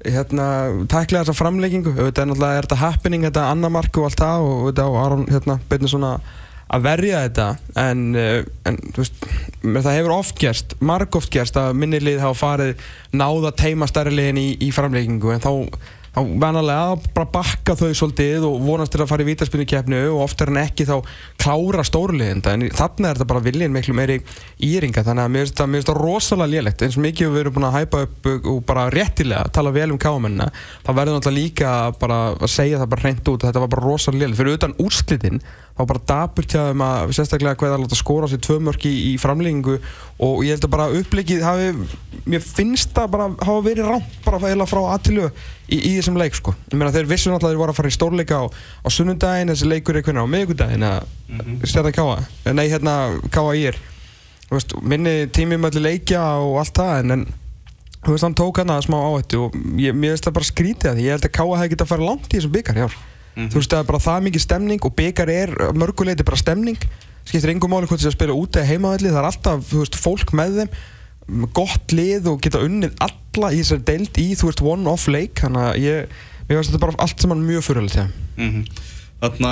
hérna, 0.06 0.46
tækla 0.92 1.24
þessa 1.24 1.36
framleikingu 1.38 1.94
auðvitað 1.94 2.24
er 2.24 2.30
náttúrulega 2.32 2.60
er 2.60 2.68
þetta 2.68 2.80
happening, 2.84 3.28
þetta 3.28 3.50
annar 3.52 3.74
mark 3.74 4.00
og 4.00 4.08
allt 4.10 4.24
það 4.24 4.48
og 4.48 4.56
auðvitað 4.56 4.94
og 4.94 5.02
Aron 5.04 5.28
hérna, 5.32 5.60
beinir 5.70 5.94
svona 5.94 6.14
að 6.74 6.86
verja 6.88 7.24
þetta. 7.26 7.48
En, 7.84 8.06
uh, 8.18 8.40
en 8.70 8.80
veist, 8.98 9.28
það 9.64 9.98
hefur 9.98 10.16
oft 10.16 10.40
gerst, 10.42 10.78
marg 10.84 11.20
oft 11.20 11.34
gerst 11.34 11.60
að 11.60 11.74
minni 11.80 12.02
lið 12.04 12.22
hafa 12.24 12.40
farið 12.40 12.88
náða 13.14 13.54
teima 13.60 13.90
stærri 13.90 14.16
liðin 14.16 14.42
í, 14.42 14.48
í 14.64 14.72
framleikingu 14.76 15.36
en 15.36 15.44
þá 15.44 15.52
vanalega 16.14 16.98
bara 17.16 17.26
bakka 17.34 17.74
þau 17.78 17.90
svolítið 17.98 18.44
og 18.46 18.60
vonast 18.62 18.94
til 18.94 19.02
að 19.02 19.10
fara 19.10 19.24
í 19.26 19.28
vítaspinnu 19.32 19.66
keppnu 19.66 20.02
og 20.12 20.20
oftar 20.28 20.52
en 20.52 20.60
ekki 20.62 20.86
þá 20.86 21.00
klára 21.42 21.82
stórliðinda 21.88 22.54
en 22.54 22.68
þarna 22.70 23.10
er 23.10 23.18
þetta 23.18 23.30
bara 23.32 23.42
viljinn 23.48 23.74
miklu 23.74 23.96
meiri 23.98 24.20
íringa. 24.62 25.02
Þannig 25.02 25.24
að 25.26 25.34
mér 25.34 25.48
finnst 25.48 25.58
það- 25.58 25.88
það 25.90 26.02
rosalega 26.04 26.52
lélegt. 26.54 26.82
Eins 26.86 26.98
og 26.98 27.04
mikið 27.04 27.34
við 27.34 27.40
erum 27.42 27.54
búin 27.58 27.70
að 27.72 27.78
hæpa 27.80 28.04
upp 28.04 28.30
og 28.46 28.66
bara 28.66 28.90
réttilega 28.92 29.52
tala 29.52 29.72
vel 29.72 29.92
um 29.92 29.98
káamennina 29.98 30.52
þá 30.86 30.92
verður 30.94 31.18
náttúrulega 31.18 31.42
líka 31.42 31.68
að 31.98 32.48
segja 32.48 32.78
það 32.80 32.90
bara 32.90 33.02
hreint 33.02 33.24
út 33.28 33.42
að 33.42 33.50
þetta 33.50 33.60
var 33.66 33.68
bara 33.74 33.88
rosalega 33.88 34.28
lélegt. 34.28 34.38
Fyrir 34.38 34.58
utan 34.60 34.74
úrslitin 34.78 35.42
þá 35.74 35.84
bara 35.90 36.02
daburt 36.10 36.54
hjá 36.54 36.68
þeim 36.70 36.84
að 36.86 37.14
sérstaklega 37.18 37.58
hvað 37.58 37.72
það 37.74 37.84
láta 37.84 37.98
skora 37.98 38.30
sér 38.30 38.42
tvö 38.46 38.60
mörk 38.62 38.86
í, 38.86 38.94
í 39.10 39.14
framlengingu 39.22 39.80
og 40.22 40.44
ég 40.46 40.54
held 40.54 40.68
að 40.68 40.74
bara 40.76 40.90
upplikið 41.00 41.46
hafi, 41.46 41.72
mér 42.30 42.44
finnst 42.46 42.94
það 42.94 43.10
bara 43.16 43.30
hafa 43.40 43.64
verið 43.66 43.90
rámt 43.90 44.20
bara 44.26 44.42
eiginlega 44.44 44.70
frá 44.70 44.82
aðtilu 44.94 45.30
í, 45.68 45.80
í 45.80 45.96
þessum 45.98 46.20
leik 46.22 46.38
sko. 46.38 46.54
Ég 46.70 46.78
meina 46.78 46.94
þeir 46.94 47.10
vissu 47.10 47.32
náttúrulega 47.32 47.50
að 47.50 47.56
þeir 47.56 47.64
voru 47.64 47.74
að 47.74 47.80
fara 47.80 47.94
í 47.94 47.98
stórleika 47.98 48.42
á, 48.42 48.46
á 48.54 48.88
sunnundaginn, 48.94 49.54
þessi 49.54 49.72
leikur 49.72 49.98
er 49.98 50.06
hvernig 50.06 50.30
á 50.30 50.34
miðgudaginn 50.36 50.86
að 50.92 51.00
mm 51.10 51.40
-hmm. 51.40 51.66
stjarnan 51.66 51.98
káa, 51.98 52.22
nei 52.54 52.68
hérna 52.70 52.98
káa 53.34 53.56
í 53.58 53.66
er 53.72 53.82
veist, 54.54 54.76
minni 54.82 55.24
tími 55.34 55.58
með 55.58 55.74
allir 55.74 55.88
leikja 55.90 56.22
og 56.44 56.60
allt 56.62 56.78
það 56.78 57.00
en, 57.00 57.16
en 57.18 57.26
þú 58.04 58.14
veist, 58.14 58.28
hann 58.28 58.38
tók 58.38 58.62
hana 58.62 58.82
smá 58.84 59.00
áhættu 59.00 59.48
og 59.48 59.58
ég, 59.80 59.96
mér 59.96 60.14
veist 60.14 60.28
það 60.28 60.38
bara 60.38 60.50
skrítið 60.50 60.92
að 60.92 61.00
því 61.00 61.08
ég 61.08 61.18
held 61.18 61.28
að 61.28 61.36
Káa 61.38 61.58
hefði 61.58 61.74
getað 61.74 61.86
að 61.86 61.94
fara 61.94 62.08
langt 62.10 62.30
í 62.30 62.38
þessum 62.38 62.56
byggar 62.58 62.80
hjá 63.34 63.50
þú 63.50 63.60
veist, 63.60 63.72
það 63.72 63.80
er 63.82 63.90
bara 63.90 64.02
það 64.04 64.26
mikið 64.28 64.44
stemning 64.44 64.86
og 64.88 64.96
byggar 64.98 65.32
er 65.34 65.54
að 65.68 65.80
mörguleiti 65.82 66.26
bara 66.28 66.40
stemning. 66.40 66.80
Skiptir 67.24 67.54
engum 67.54 67.72
máli 67.72 67.88
hvort 67.88 68.02
þess 68.02 68.12
að 68.12 68.18
spila 68.18 68.36
úti 68.38 68.60
eða 68.60 68.70
heimavalli 68.70 69.12
það 69.12 69.22
er 69.22 69.30
alltaf, 69.30 69.70
veist, 69.72 69.98
fólk 70.00 70.34
með 70.36 70.58
þeim 70.60 71.48
gott 71.56 71.94
lið 71.96 72.28
og 72.34 72.42
geta 72.44 72.60
unnið 72.66 72.98
alla 73.00 73.52
í 73.56 73.62
þessari 73.62 73.86
deild 73.88 74.20
í, 74.20 74.26
þú 74.36 74.50
veist, 74.50 74.64
one-off 74.74 75.08
leik. 75.08 75.40
Þannig 75.46 75.70
að 75.70 75.78
ég, 75.82 76.18
mér 76.50 76.60
veist 76.60 76.74
þetta 76.74 76.84
bara 76.84 77.00
allt 77.06 77.24
saman 77.24 77.46
mjög 77.48 77.70
fyrirlega 77.70 78.10
til 78.10 78.44
Mm 78.44 78.66
Þarna 79.24 79.52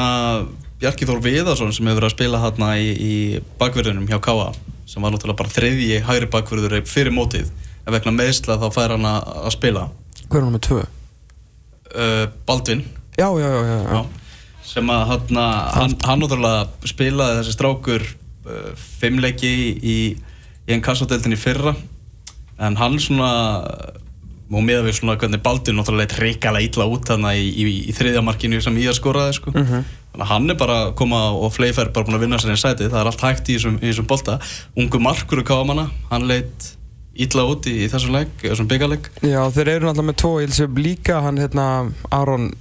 Bjarki 0.82 1.06
Þór 1.08 1.22
Viðarsson 1.24 1.70
sem 1.72 1.86
hefur 1.88 2.02
verið 2.02 2.10
að 2.10 2.16
spila 2.18 2.40
hérna 2.44 2.72
í, 2.76 2.88
í 2.92 3.14
bakverðunum 3.62 4.10
hjá 4.10 4.18
Káa 4.20 4.50
sem 4.84 5.00
var 5.00 5.14
náttúrulega 5.14 5.40
bara 5.40 5.54
þriðji 5.54 6.02
hægri 6.04 6.28
bakverður 6.28 6.82
fyrir 6.84 7.16
mótið. 7.16 7.48
En 7.88 7.96
vegna 7.96 8.12
meðsla 8.12 8.58
þá 8.60 8.68
fær 8.76 8.98
hann 8.98 9.08
að 9.08 9.30
að 9.46 9.54
spila. 9.56 9.86
Hver 10.28 10.42
er 10.42 10.44
hann 10.44 10.58
með 10.58 10.66
tvö? 10.68 10.82
uh, 11.96 12.26
Baldvin 12.48 12.84
Já, 13.22 13.30
já, 13.38 13.50
já, 13.54 13.78
já, 13.86 14.02
sem 14.66 14.90
að 14.90 15.02
hérna, 15.12 15.46
hann, 15.76 15.96
hann 16.08 16.22
náttúrulega 16.24 16.90
spilaði 16.90 17.40
þessi 17.42 17.54
strákur 17.54 18.06
uh, 18.06 18.72
fimmleiki 19.02 19.50
í, 19.52 19.66
í, 19.78 19.98
í 20.66 20.74
einn 20.74 20.82
kassadeldin 20.86 21.36
í 21.36 21.40
fyrra. 21.40 21.76
En 22.62 22.78
hann 22.80 22.98
svona 23.02 23.32
og 24.52 24.66
miða 24.66 24.84
við 24.84 24.98
svona 24.98 25.16
hvernig 25.20 25.44
Baldvin 25.46 25.78
náttúrulega 25.80 26.10
leitt 26.10 26.18
reykala 26.20 26.62
ítla 26.66 26.90
út 26.92 27.08
þarna 27.08 27.36
í, 27.38 27.46
í, 27.48 27.66
í 27.88 27.96
þriðja 27.96 28.24
markinu 28.26 28.60
sem 28.64 28.82
ég 28.82 28.98
skoraði 28.98 29.38
sko. 29.38 29.54
þannig 30.12 30.26
að 30.26 30.32
hann 30.34 30.52
er 30.52 30.60
bara 30.60 30.78
að 30.88 30.94
koma 31.00 31.22
og 31.38 31.54
Fleifær 31.56 31.94
bara 31.96 32.10
búin 32.10 32.18
að 32.18 32.26
vinna 32.26 32.40
sér 32.42 32.52
einn 32.52 32.60
sæti 32.60 32.90
það 32.90 33.00
er 33.04 33.12
allt 33.14 33.24
hægt 33.24 33.48
í 33.48 33.56
þessum, 33.56 33.78
í 33.80 33.88
þessum 33.88 34.10
bolta. 34.10 34.40
Ungu 34.76 35.00
markur 35.04 35.44
og 35.44 35.48
kámanna, 35.48 35.88
hann 36.10 36.28
leitt 36.28 36.74
ítla 37.12 37.44
út 37.50 37.68
í, 37.68 37.76
þessum 37.92 38.14
leik, 38.16 38.32
þessum 38.40 38.68
byggaleg 38.72 39.08
Já, 39.20 39.42
þeir 39.52 39.74
eru 39.74 39.88
náttúrulega 39.90 40.08
með 40.08 40.18
tvo, 40.22 40.32
ég 40.40 40.48
held 40.48 40.56
sem 40.56 40.78
líka 40.80 41.20
hann 41.26 41.40
hérna, 41.42 41.66
Aron 42.16 42.52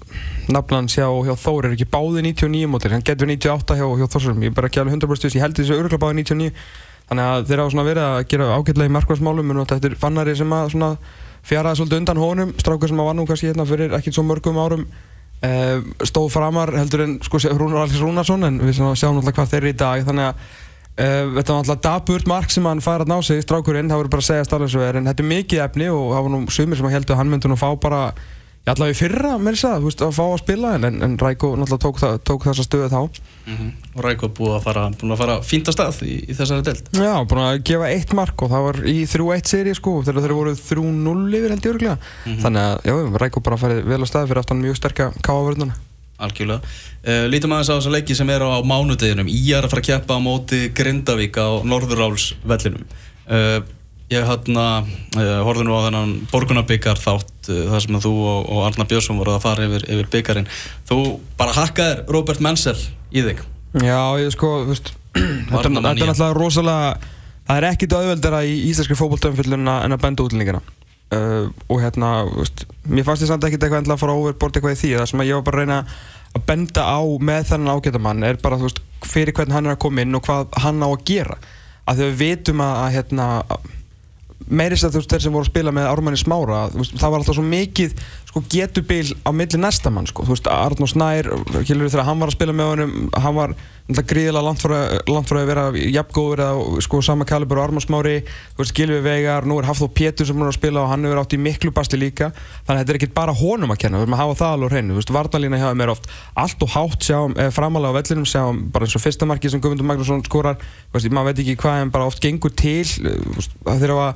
Nafnans 0.51 0.97
hjá, 0.99 1.07
hjá 1.07 1.35
Þór 1.39 1.69
er 1.69 1.75
ekki 1.77 1.87
báði 1.91 2.25
99 2.27 2.71
mótir, 2.71 2.95
hann 2.97 3.05
getur 3.07 3.31
98 3.31 3.77
hjá, 3.79 3.85
hjá 4.01 4.07
Þórsum, 4.11 4.41
ég 4.43 4.51
er 4.51 4.57
bara 4.57 4.71
ekki 4.71 4.83
alveg 4.83 4.97
100% 4.99 5.29
viss, 5.29 5.37
ég 5.39 5.45
held 5.45 5.59
þessu 5.59 5.77
öruglega 5.77 6.03
báði 6.03 6.25
99, 6.25 6.55
þannig 7.11 7.29
að 7.29 7.47
þeir 7.51 7.63
hafa 7.63 7.75
svona 7.75 7.87
verið 7.87 8.07
að 8.09 8.25
gera 8.33 8.49
ágætlega 8.57 8.91
í 8.91 8.95
markværsmálum, 8.97 9.53
en 9.55 9.63
þetta 9.71 9.91
er 9.91 9.95
fannari 10.03 10.35
sem 10.41 10.57
að 10.57 10.73
svona 10.75 10.91
fjaraði 11.47 11.81
svolítið 11.81 12.01
undan 12.03 12.23
honum, 12.25 12.57
strákur 12.59 12.91
sem 12.91 13.01
að 13.01 13.09
var 13.11 13.17
nú 13.17 13.27
kannski 13.31 13.53
hérna 13.53 13.69
fyrir 13.71 13.95
ekki 13.97 14.15
svo 14.15 14.25
mörgum 14.27 14.59
árum, 14.61 14.83
eh, 15.47 15.79
stóð 16.11 16.35
framar 16.35 16.75
heldur 16.75 17.07
en 17.07 17.15
sko 17.23 17.39
Rúnar 17.55 17.85
Aleks 17.85 18.03
Rúnarsson, 18.03 18.45
en 18.51 18.59
við 18.61 18.83
sjáum 18.83 19.17
náttúrulega 19.17 19.39
hvað 19.39 19.55
þeir 19.55 19.71
í 19.71 19.77
dag, 19.79 20.05
þannig 20.11 20.29
að 20.33 20.59
þetta 21.01 21.55
var 21.55 21.63
alltaf 21.63 21.81
daburt 21.87 22.29
mark 22.29 22.53
sem 22.53 22.67
hann 22.69 22.83
fær 22.85 23.07
að 23.07 23.13
ná 23.13 23.17
sig 23.25 23.41
strákurinn, 23.45 23.89
það 23.89 24.03
voru 24.03 24.13
bara 24.13 24.25
að 24.25 24.29
segja 24.29 24.85
er 24.89 25.01
en 25.01 25.09
þetta 25.09 25.25
er 25.25 25.31
mikið 25.31 25.65
efni 25.65 25.89
og 25.93 26.13
það 26.13 26.27
var 26.27 26.35
nú 26.35 26.43
sumir 26.53 26.81
sem 26.81 26.93
heldur 26.93 27.17
að 27.17 27.23
hann 27.23 27.33
myndi 27.33 27.51
nú 27.51 27.57
fá 27.61 27.71
bara 27.81 28.03
ég 28.61 28.75
allavega 28.75 28.93
í 28.93 28.99
fyrra 28.99 29.31
með 29.41 29.57
þess 29.57 29.67
að, 29.71 29.77
þú 29.79 29.89
veist, 29.89 30.03
að 30.05 30.17
fá 30.19 30.25
að 30.27 30.41
spila 30.43 30.73
en, 30.77 30.85
en 31.07 31.17
Ræko 31.21 31.51
náttúrulega 31.57 31.81
tók, 31.87 32.01
það, 32.03 32.17
tók 32.29 32.45
þessa 32.45 32.67
stöðu 32.67 32.91
þá. 32.93 33.21
Og 33.97 34.03
Ræko 34.05 34.31
búið 34.37 34.57
að 34.59 34.67
fara, 34.67 34.85
búin 35.01 35.15
að 35.17 35.23
fara 35.23 35.37
fínt 35.49 35.71
að 35.73 35.77
stað 35.79 36.01
í, 36.05 36.17
í 36.29 36.37
þessari 36.37 36.67
deild. 36.69 36.91
Já, 36.93 37.15
búin 37.31 37.43
að 37.47 37.63
gefa 37.71 37.91
eitt 37.97 38.15
mark 38.21 38.45
og 38.45 38.53
það 38.53 38.67
var 38.69 38.81
í 38.93 38.97
3-1 39.09 39.53
seri 39.55 39.77
sko, 39.81 39.97
þegar 40.05 40.27
þeir 40.27 40.37
voru 40.37 40.57
3-0 40.61 41.39
yfir 41.41 41.55
held 41.57 41.71
ég 41.71 41.75
örglega 41.75 41.97
þannig 42.45 42.67
að, 42.67 42.83
já, 42.91 42.99
Ræko 43.25 43.47
bara 43.49 43.63
farið 43.65 43.87
vel 43.89 44.03
á 44.05 44.11
stað 44.13 44.29
fyrir 44.29 44.45
aftan 44.45 44.61
mjög 44.61 44.83
sterka 44.83 45.13
káavörðuna 45.25 45.81
Algjörlega. 46.27 46.61
Uh, 47.01 47.27
lítum 47.33 47.55
aðeins 47.57 47.73
á 47.73 47.77
þessa 47.79 47.93
leiki 47.95 48.17
sem 48.19 48.31
eru 48.33 48.49
á 48.53 48.59
mánudeginum. 48.61 49.29
Í 49.31 49.43
er 49.57 49.67
að 49.67 49.75
fara 49.75 49.85
að 49.85 49.91
keppa 49.91 50.17
á 50.17 50.21
móti 50.21 50.63
Grindavík 50.77 51.39
á 51.41 51.49
Norðurálsvellinum. 51.65 52.89
Uh, 53.31 53.61
ég 54.11 54.27
hérna, 54.27 54.67
uh, 55.17 55.37
horfði 55.47 55.69
nú 55.69 55.77
á 55.79 55.87
þennan 55.87 56.17
borgunarbyggar 56.33 56.99
þátt 57.01 57.51
þar 57.51 57.85
sem 57.85 58.01
þú 58.03 58.13
og, 58.27 58.51
og 58.51 58.65
Arna 58.67 58.87
Björnsson 58.91 59.21
voru 59.21 59.37
að 59.37 59.45
fara 59.47 59.69
yfir, 59.69 59.87
yfir 59.87 60.11
byggarinn. 60.13 60.51
Þú 60.91 60.99
bara 61.39 61.55
hakkaðir 61.57 62.05
Robert 62.11 62.43
Menzel 62.45 62.77
í 63.11 63.25
þig. 63.27 63.45
Já, 63.79 64.19
ég 64.19 64.35
sko, 64.35 64.51
veist, 64.67 64.93
þetta 65.51 65.69
er 65.69 65.77
náttúrulega 65.79 66.35
rosalega, 66.35 66.93
það 67.47 67.61
er 67.61 67.69
ekkit 67.71 67.97
auðveldara 67.97 68.43
í 68.47 68.57
íslenski 68.71 68.99
fókbóltöfumfyllunna 68.99 69.81
en 69.87 69.95
að 69.95 70.03
benda 70.05 70.27
útlendingina. 70.27 70.63
Uh, 71.11 71.49
og 71.67 71.81
hérna, 71.83 72.11
veist, 72.31 72.65
mér 72.87 73.07
fannst 73.07 73.25
ég 73.25 73.31
samt 73.33 73.43
ekkert 73.43 73.65
eitthvað 73.65 73.81
endilega 73.83 73.97
að 73.99 74.03
fara 74.05 74.19
overbort 74.19 74.57
eitthvað 74.57 74.77
í 74.77 74.81
því. 74.81 74.91
Það 75.01 75.09
sem 75.11 75.25
ég 75.27 75.39
var 75.41 75.47
bara 75.49 75.59
að 75.59 75.65
reyna 75.65 75.79
að 76.31 76.45
benda 76.47 76.85
á 76.87 77.01
með 77.31 77.49
þennan 77.49 77.75
ágættamann 77.75 78.29
er 78.29 78.39
bara 78.43 78.61
þú 78.61 78.69
veist 78.69 78.79
fyrir 79.11 79.35
hvernig 79.35 79.57
hann 79.57 79.67
er 79.67 79.75
að 79.75 79.83
koma 79.83 80.05
inn 80.05 80.15
og 80.15 80.23
hvað 80.29 80.55
hann 80.63 80.85
á 80.87 80.89
að 80.89 81.03
gera. 81.11 81.41
Að 81.91 81.99
því 81.99 82.07
við 82.07 82.21
vitum 82.21 82.63
að, 82.63 82.75
að 82.85 82.95
hérna 82.95 83.29
meirist 84.51 84.87
að 84.87 84.95
þú 84.95 85.03
veist 85.03 85.13
þeir 85.15 85.25
sem 85.25 85.35
voru 85.35 85.47
að 85.47 85.51
spila 85.51 85.75
með 85.75 85.89
Ármanni 85.91 86.21
Smára 86.21 86.61
veist, 86.75 86.95
það 86.99 87.13
var 87.13 87.23
alltaf 87.23 87.39
svo 87.39 87.45
mikið 87.47 87.95
sko, 88.31 88.43
getubil 88.51 89.13
á 89.27 89.31
milli 89.35 89.61
næsta 89.61 89.93
mann 89.93 90.09
sko. 90.09 90.25
þú 90.25 90.37
veist 90.37 90.49
Arnó 90.51 90.89
Snær, 90.89 91.29
kilur 91.67 91.91
þegar 91.91 92.09
hann 92.09 92.23
var 92.23 92.33
að 92.33 92.39
spila 92.39 92.57
með 92.57 92.73
honum 92.75 92.97
hann 93.19 93.37
var 93.37 93.55
gríðilega 93.91 94.43
langt 94.45 95.31
frá 95.31 95.41
að 95.41 95.49
vera 95.49 95.65
jafngóður 95.75 96.43
eða 96.45 96.83
sko 96.85 97.01
sama 97.03 97.27
kalibur 97.27 97.59
og 97.59 97.69
Arnó 97.69 97.83
Smári. 97.83 98.21
Þú 98.55 98.63
veist 98.63 98.75
Gilvi 98.77 99.01
Veigar, 99.05 99.47
nú 99.49 99.59
er 99.59 99.69
Hafþór 99.69 99.91
Pétur 99.97 100.29
sem 100.29 100.41
er 100.41 100.51
að 100.51 100.57
spila 100.59 100.85
og 100.85 100.91
hann 100.93 101.07
hefur 101.07 101.23
átt 101.23 101.35
í 101.35 101.41
miklu 101.41 101.73
basti 101.75 101.99
líka. 101.99 102.31
Þannig 102.67 102.77
að 102.77 102.83
þetta 102.83 102.95
er 102.95 103.01
ekki 103.01 103.11
bara 103.17 103.37
honum 103.37 103.75
að 103.75 103.81
kenna 103.85 104.01
við 104.01 104.07
erum 104.07 104.17
að 104.17 104.23
hafa 104.23 104.37
það 104.41 104.57
alveg 104.57 104.75
hreinu, 104.75 104.95
þú 104.95 105.01
veist 105.01 105.15
Varnalína 105.17 105.61
hjá 105.61 105.69
er 105.71 105.95
oft 105.95 106.11
allt 106.45 106.67
og 106.67 106.75
hátt 106.77 107.09
sjáum, 107.09 107.39
eh, 107.39 107.51
framalega 107.55 107.95
á 107.95 107.99
vellinum 107.99 108.29
sjáum 108.29 108.61
bara 108.71 108.87
eins 108.87 108.97
og 108.97 109.05
fyrsta 109.05 109.27
marki 109.27 109.51
sem 109.51 109.61
Guðmundur 109.61 109.89
Magnússon 109.89 110.25
skorar, 110.25 110.61
veist, 110.93 111.11
maður 111.11 111.33
veit 111.33 111.43
ekki 111.43 111.57
hvað 111.65 111.83
en 111.83 111.95
bara 111.95 112.07
oft 112.07 112.23
gengur 112.23 112.55
til, 112.55 112.85
veist, 113.35 113.57
þeir 113.67 113.97
hafa 113.97 114.15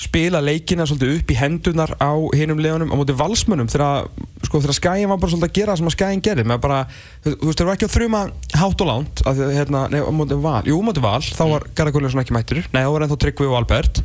spila 0.00 0.40
leikina 0.42 0.86
svolítið 0.88 1.18
upp 1.18 1.30
í 1.30 1.36
hendunar 1.38 1.92
á 2.02 2.12
hinum 2.34 2.60
leðunum 2.62 2.92
á 2.92 2.96
móti 2.98 3.14
valsmönum 3.16 3.68
þegar, 3.70 4.08
sko, 4.42 4.60
þegar 4.64 4.78
skæin 4.78 5.10
var 5.10 5.20
bara 5.22 5.32
svolítið 5.32 5.48
að 5.48 5.58
gera 5.58 5.74
það 5.74 5.80
sem 5.80 5.90
að 5.90 5.94
skæin 5.96 6.24
gerir 6.24 6.48
með 6.50 6.60
bara, 6.64 6.80
þú 7.26 7.34
veist, 7.44 7.60
þeir 7.60 7.68
var 7.68 7.78
ekki 7.78 7.88
að 7.88 7.94
þrjuma 7.94 8.22
hátt 8.58 8.84
og 8.84 8.90
lánt 8.90 9.22
að, 9.30 9.42
hérna, 9.54 9.84
nei, 9.92 10.00
á 10.02 10.10
móti 10.14 10.40
val, 10.46 10.62
jú, 10.66 10.80
á 10.82 10.86
móti 10.88 11.04
val, 11.04 11.20
þá 11.22 11.44
var 11.52 11.68
Garðar 11.70 11.94
Guðljónsson 11.94 12.24
ekki 12.24 12.36
mættur. 12.36 12.62
Nei, 12.74 12.82
þá 12.82 12.90
var 12.90 13.06
ennþá 13.06 13.20
Tryggvi 13.24 13.48
og 13.50 13.56
Albert. 13.60 14.02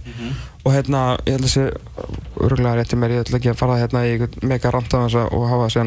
Og 0.60 0.74
hérna, 0.76 1.04
ég 1.26 1.38
held 1.38 1.48
að 1.48 1.54
sé 1.54 1.66
örgulega 2.46 2.76
rétti 2.78 3.00
mér, 3.00 3.16
ég 3.16 3.26
ætla 3.26 3.40
ekki 3.40 3.54
að 3.54 3.60
fara 3.62 3.80
hérna 3.80 4.06
í 4.06 4.18
mega 4.44 4.74
að 4.74 5.20
og 5.24 5.46
hafa 5.50 5.70
þessi 5.70 5.86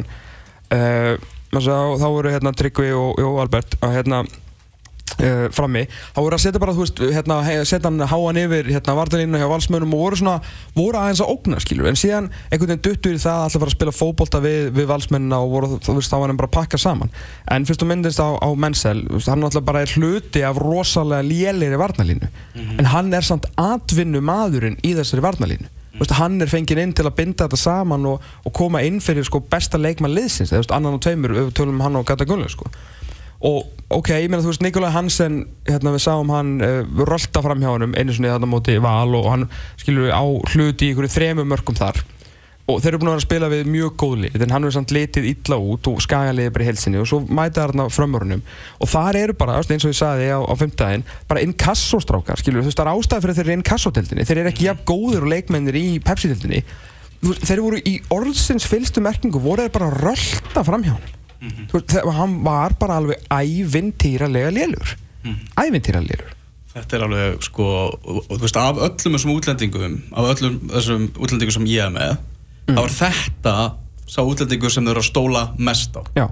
uh, 0.72 1.14
þá 1.52 2.06
voru 2.08 2.32
hérna 2.32 2.54
Tryggvi 2.56 2.92
og, 2.96 3.20
og 3.20 3.42
Albert 3.44 3.76
að 3.84 3.98
hérna 3.98 4.22
Uh, 5.22 5.50
frammi, 5.52 5.82
þá 6.14 6.18
voru 6.18 6.34
að 6.34 6.40
setja 6.40 6.60
bara, 6.62 6.72
þú 6.74 6.82
veist, 6.86 7.00
hérna, 7.12 7.36
setja 7.68 7.90
hann 7.90 8.00
háan 8.08 8.38
yfir 8.40 8.70
hérna 8.72 8.94
vartalínu 8.96 9.38
hjá 9.38 9.44
valsmönum 9.50 9.92
og 9.92 10.00
voru 10.00 10.18
svona, 10.18 10.38
voru 10.74 10.98
aðeins 10.98 11.20
að 11.22 11.32
ógna, 11.34 11.58
skilur, 11.62 11.88
en 11.90 11.98
síðan 12.00 12.30
einhvern 12.48 12.72
veginn 12.72 12.82
duttur 12.86 13.18
í 13.18 13.20
það 13.20 13.36
að 13.36 13.44
alltaf 13.44 13.62
fara 13.62 13.70
að 13.70 13.76
spila 13.76 13.94
fókbólta 13.94 14.40
við, 14.42 14.70
við 14.78 14.88
valsmönuna 14.88 15.40
og 15.44 15.52
voru, 15.52 15.70
þú 15.84 15.96
veist, 15.98 16.10
þá 16.10 16.16
var 16.16 16.32
hann 16.32 16.40
bara 16.40 16.50
að 16.50 16.56
pakka 16.56 16.80
saman, 16.80 17.12
en 17.54 17.68
fyrst 17.68 17.84
og 17.84 17.90
myndist 17.92 18.22
á, 18.24 18.28
á 18.40 18.48
Menzel, 18.64 19.04
veist, 19.12 19.30
hann 19.30 19.44
alltaf 19.46 19.66
bara 19.68 19.84
er 19.84 19.92
hluti 19.98 20.42
af 20.48 20.62
rosalega 20.64 21.28
lélegri 21.28 21.82
varnalínu, 21.82 22.30
mm 22.32 22.62
-hmm. 22.62 22.78
en 22.80 22.90
hann 22.94 23.12
er 23.12 23.22
samt 23.22 23.46
atvinnu 23.54 24.24
maðurinn 24.24 24.80
í 24.82 24.96
þessari 24.96 25.22
varnalínu, 25.22 25.68
-hmm. 25.68 26.14
hann 26.14 26.40
er 26.40 26.48
fengið 26.48 26.82
inn 26.82 26.92
til 26.92 27.06
að 27.06 27.14
binda 27.20 27.44
þetta 27.44 27.56
saman 27.56 28.06
og, 28.06 28.22
og 28.44 28.52
koma 28.52 28.82
inn 28.82 29.00
fyrir 29.00 29.24
sko 29.24 29.40
besta 29.40 29.78
leikmann 29.78 30.14
liðsins, 30.14 30.52
veist, 30.52 30.72
annan 30.72 30.94
og 30.94 31.00
tveimur, 31.00 31.52
tölum 31.52 31.80
hann 31.80 31.96
og 31.96 32.06
Gata 32.06 32.24
Gunnlaug, 32.24 32.50
sko 32.50 32.66
og 33.42 33.82
ok, 33.92 34.14
ég 34.22 34.30
meina 34.30 34.42
þú 34.44 34.52
veist 34.52 34.64
Nikolaj 34.64 34.94
Hansen 34.94 35.42
hérna 35.66 35.92
við 35.94 36.04
sáum 36.06 36.30
hann 36.32 36.56
uh, 36.62 36.80
rölda 37.02 37.42
fram 37.44 37.62
hjá 37.62 37.72
hann 37.74 37.94
einu 37.98 38.14
svona 38.14 38.36
þarna 38.36 38.50
móti 38.50 38.78
val 38.82 39.18
og 39.18 39.28
hann 39.28 39.46
skilur 39.80 40.08
við 40.08 40.16
á 40.16 40.24
hluti 40.54 40.88
í 40.88 40.94
ykkur 40.94 41.10
þremu 41.12 41.46
mörgum 41.50 41.78
þar. 41.78 42.00
Og 42.70 42.78
þeir 42.78 42.92
eru 42.92 43.00
búin 43.02 43.10
að 43.10 43.16
vera 43.16 43.20
að 43.20 43.24
spila 43.26 43.48
við 43.50 43.70
mjög 43.72 43.94
góðlið 43.98 44.44
en 44.46 44.52
hann 44.54 44.64
er 44.64 44.72
samt 44.76 44.92
litið 44.94 45.24
illa 45.32 45.56
út 45.58 45.88
og 45.90 45.98
skagaliðið 46.04 46.52
bara 46.54 46.62
í 46.64 46.68
helsinni 46.68 47.00
og 47.00 47.08
svo 47.10 47.18
mæta 47.26 47.64
þarna 47.64 47.88
framörunum 47.90 48.44
og 48.78 48.90
þar 48.92 49.18
eru 49.18 49.34
bara, 49.36 49.56
eins 49.58 49.82
og 49.82 49.90
ég 49.90 49.98
sagði 49.98 50.28
á, 50.30 50.38
á 50.38 50.54
fymtdægin, 50.60 51.02
bara 51.28 51.42
inkassostrákar 51.42 52.38
skilur 52.38 52.62
við, 52.62 52.68
þú 52.68 52.70
veist 52.70 52.78
það 52.78 52.86
er 52.86 53.00
ástæði 53.02 53.24
fyrir 53.24 53.38
þeir 53.38 53.48
eru 53.48 53.56
inkassoteldinni 53.58 54.28
þeir 54.28 54.40
eru 54.44 54.52
ekki 54.52 54.68
jafn 54.68 54.86
góður 54.92 55.26
og 55.26 55.32
leikmennir 55.34 55.80
í 55.82 55.88
Pepsi-teldinni 56.06 56.62
þeir 57.42 57.56
eru 57.56 57.66
voru 57.66 57.82
í 57.82 57.96
orðsins 58.14 58.68
fylstu 58.70 59.02
merkingu 59.02 59.42
voru 59.42 59.66
þeir 59.66 59.74
bara 59.74 59.90
rölda 59.98 60.64
fram 60.70 60.86
hjá 60.86 60.94
hann 60.94 61.21
Mm 61.42 61.48
-hmm. 61.48 61.72
veist, 61.72 61.96
hann 62.16 62.44
var 62.44 62.74
bara 62.78 62.96
alveg 62.96 63.18
ævintýralega 63.30 64.50
lélur 64.50 64.96
mm 65.24 65.34
-hmm. 65.34 65.64
ævintýralega 65.66 66.30
Þetta 66.72 66.96
er 66.96 67.02
alveg 67.02 67.42
sko 67.42 67.64
og, 67.64 68.24
þú 68.28 68.40
veist 68.40 68.56
af 68.56 68.76
öllum 68.76 69.16
þessum 69.16 69.34
útlendingum 69.36 70.02
af 70.12 70.24
öllum 70.24 70.60
þessum 70.70 71.08
útlendingum 71.18 71.52
sem 71.52 71.66
ég 71.66 71.84
er 71.84 71.90
með 71.90 72.16
mm. 72.68 72.76
þá 72.76 72.82
er 72.84 72.94
þetta 73.02 73.72
sá 74.06 74.20
útlendingur 74.22 74.70
sem 74.70 74.84
þau 74.84 74.90
eru 74.90 75.00
að 75.00 75.10
stóla 75.10 75.42
mest 75.58 75.96
á 75.96 76.02
Já 76.16 76.28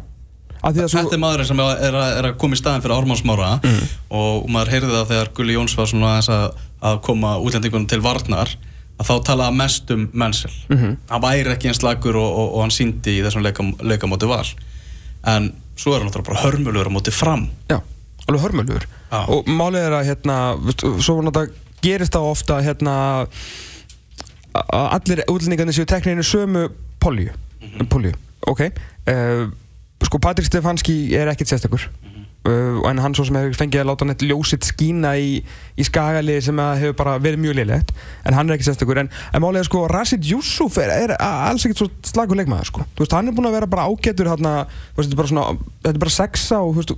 Þetta 0.61 0.89
svo... 0.89 1.13
er 1.13 1.19
maðurinn 1.19 1.47
sem 1.49 1.61
er 1.61 1.95
að, 1.97 2.19
er 2.19 2.27
að 2.29 2.37
koma 2.37 2.55
í 2.55 2.61
staðin 2.61 2.83
fyrir 2.85 2.97
Ármannsmára 2.97 3.61
mm. 3.65 3.85
og 4.13 4.49
maður 4.53 4.73
heyrði 4.75 4.91
það 4.93 5.13
þegar 5.13 5.31
Gulli 5.35 5.55
Jóns 5.57 5.77
var 5.77 5.87
svona 5.89 6.19
að, 6.21 6.59
að 6.81 7.01
koma 7.07 7.37
útlendingunum 7.41 7.87
til 7.89 8.01
varnar 8.05 8.53
að 9.01 9.09
þá 9.09 9.15
talaða 9.31 9.57
mest 9.57 9.91
um 9.95 10.09
Menzel 10.13 10.53
mm 10.69 10.77
-hmm. 10.77 10.97
hann 11.09 11.23
væri 11.23 11.53
ekki 11.55 11.71
eins 11.71 11.83
lagur 11.83 12.17
og, 12.17 12.31
og, 12.31 12.49
og 12.55 12.61
hann 12.67 12.75
síndi 12.75 13.17
í 13.19 13.23
þessum 13.25 13.43
leikam, 13.47 13.73
leikamóti 13.81 14.29
val 14.29 14.45
en 15.27 15.51
svo 15.77 15.95
er 15.95 16.03
hann 16.03 16.11
náttúrulega 16.11 16.31
bara 16.31 16.45
hörmulugur 16.45 16.91
á 16.91 16.93
móti 16.93 17.13
fram. 17.15 17.49
Já, 17.71 17.81
alveg 18.27 18.45
hörmulugur 18.45 18.87
Já. 18.87 19.21
og 19.27 19.49
málið 19.49 19.87
er 19.89 19.97
að 19.99 20.09
hérna, 20.11 20.37
svo 21.01 21.21
náttúrulega 21.25 21.53
gerist 21.81 22.15
það 22.15 22.31
ofta 22.31 22.61
hérna 22.65 22.95
að 24.55 24.87
allir 24.99 25.25
útlendingarnir 25.31 25.77
séu 25.77 25.89
teknir 25.89 26.17
inn 26.17 26.25
í 26.25 26.27
sömu 26.27 26.67
polju, 27.01 27.33
polju, 27.93 28.13
ok. 28.51 28.67
Uh, 29.09 29.47
sko 30.05 30.21
Patrik 30.23 30.49
Stefanski 30.49 31.15
er 31.17 31.31
ekkert 31.33 31.53
sérstakur. 31.53 31.87
Uh, 32.05 32.20
en 32.49 33.01
hann 33.05 33.15
svo 33.15 33.27
sem 33.29 33.37
hefur 33.37 33.59
fengið 33.59 33.83
að 33.83 33.89
láta 33.91 34.05
hann 34.05 34.15
eitthvað 34.15 34.31
ljósitt 34.33 34.65
skína 34.65 35.13
í, 35.21 35.43
í 35.77 35.85
skagalið 35.85 36.41
sem 36.47 36.63
hefur 36.81 36.97
bara 36.97 37.19
verið 37.21 37.43
mjög 37.45 37.59
liðlegt 37.59 37.93
en 38.25 38.37
hann 38.37 38.49
er 38.49 38.57
ekki 38.57 38.69
sérstakur. 38.71 39.03
En, 39.03 39.11
en 39.11 39.45
málega 39.45 39.69
sko 39.69 39.85
Rashid 39.93 40.25
Yusuf 40.25 40.79
er, 40.81 40.95
er 40.95 41.17
alls 41.21 41.67
ekkert 41.69 41.83
svo 41.83 41.91
slagur 42.09 42.41
leikmaður 42.41 42.71
sko. 42.71 42.87
Veist 43.01 43.17
hann 43.17 43.29
er 43.29 43.37
búin 43.37 43.51
að 43.51 43.59
vera 43.59 43.71
bara 43.71 43.89
ágætur 43.91 44.31
þú 44.31 44.39
veist 44.41 45.11
þetta 45.11 45.13
er 45.13 45.21
bara 45.21 45.33
svona 45.33 45.49
þetta 45.83 45.97
er 45.97 46.05
bara 46.07 46.17
sexa 46.17 46.63
og 46.65 46.79
veist 46.81 46.97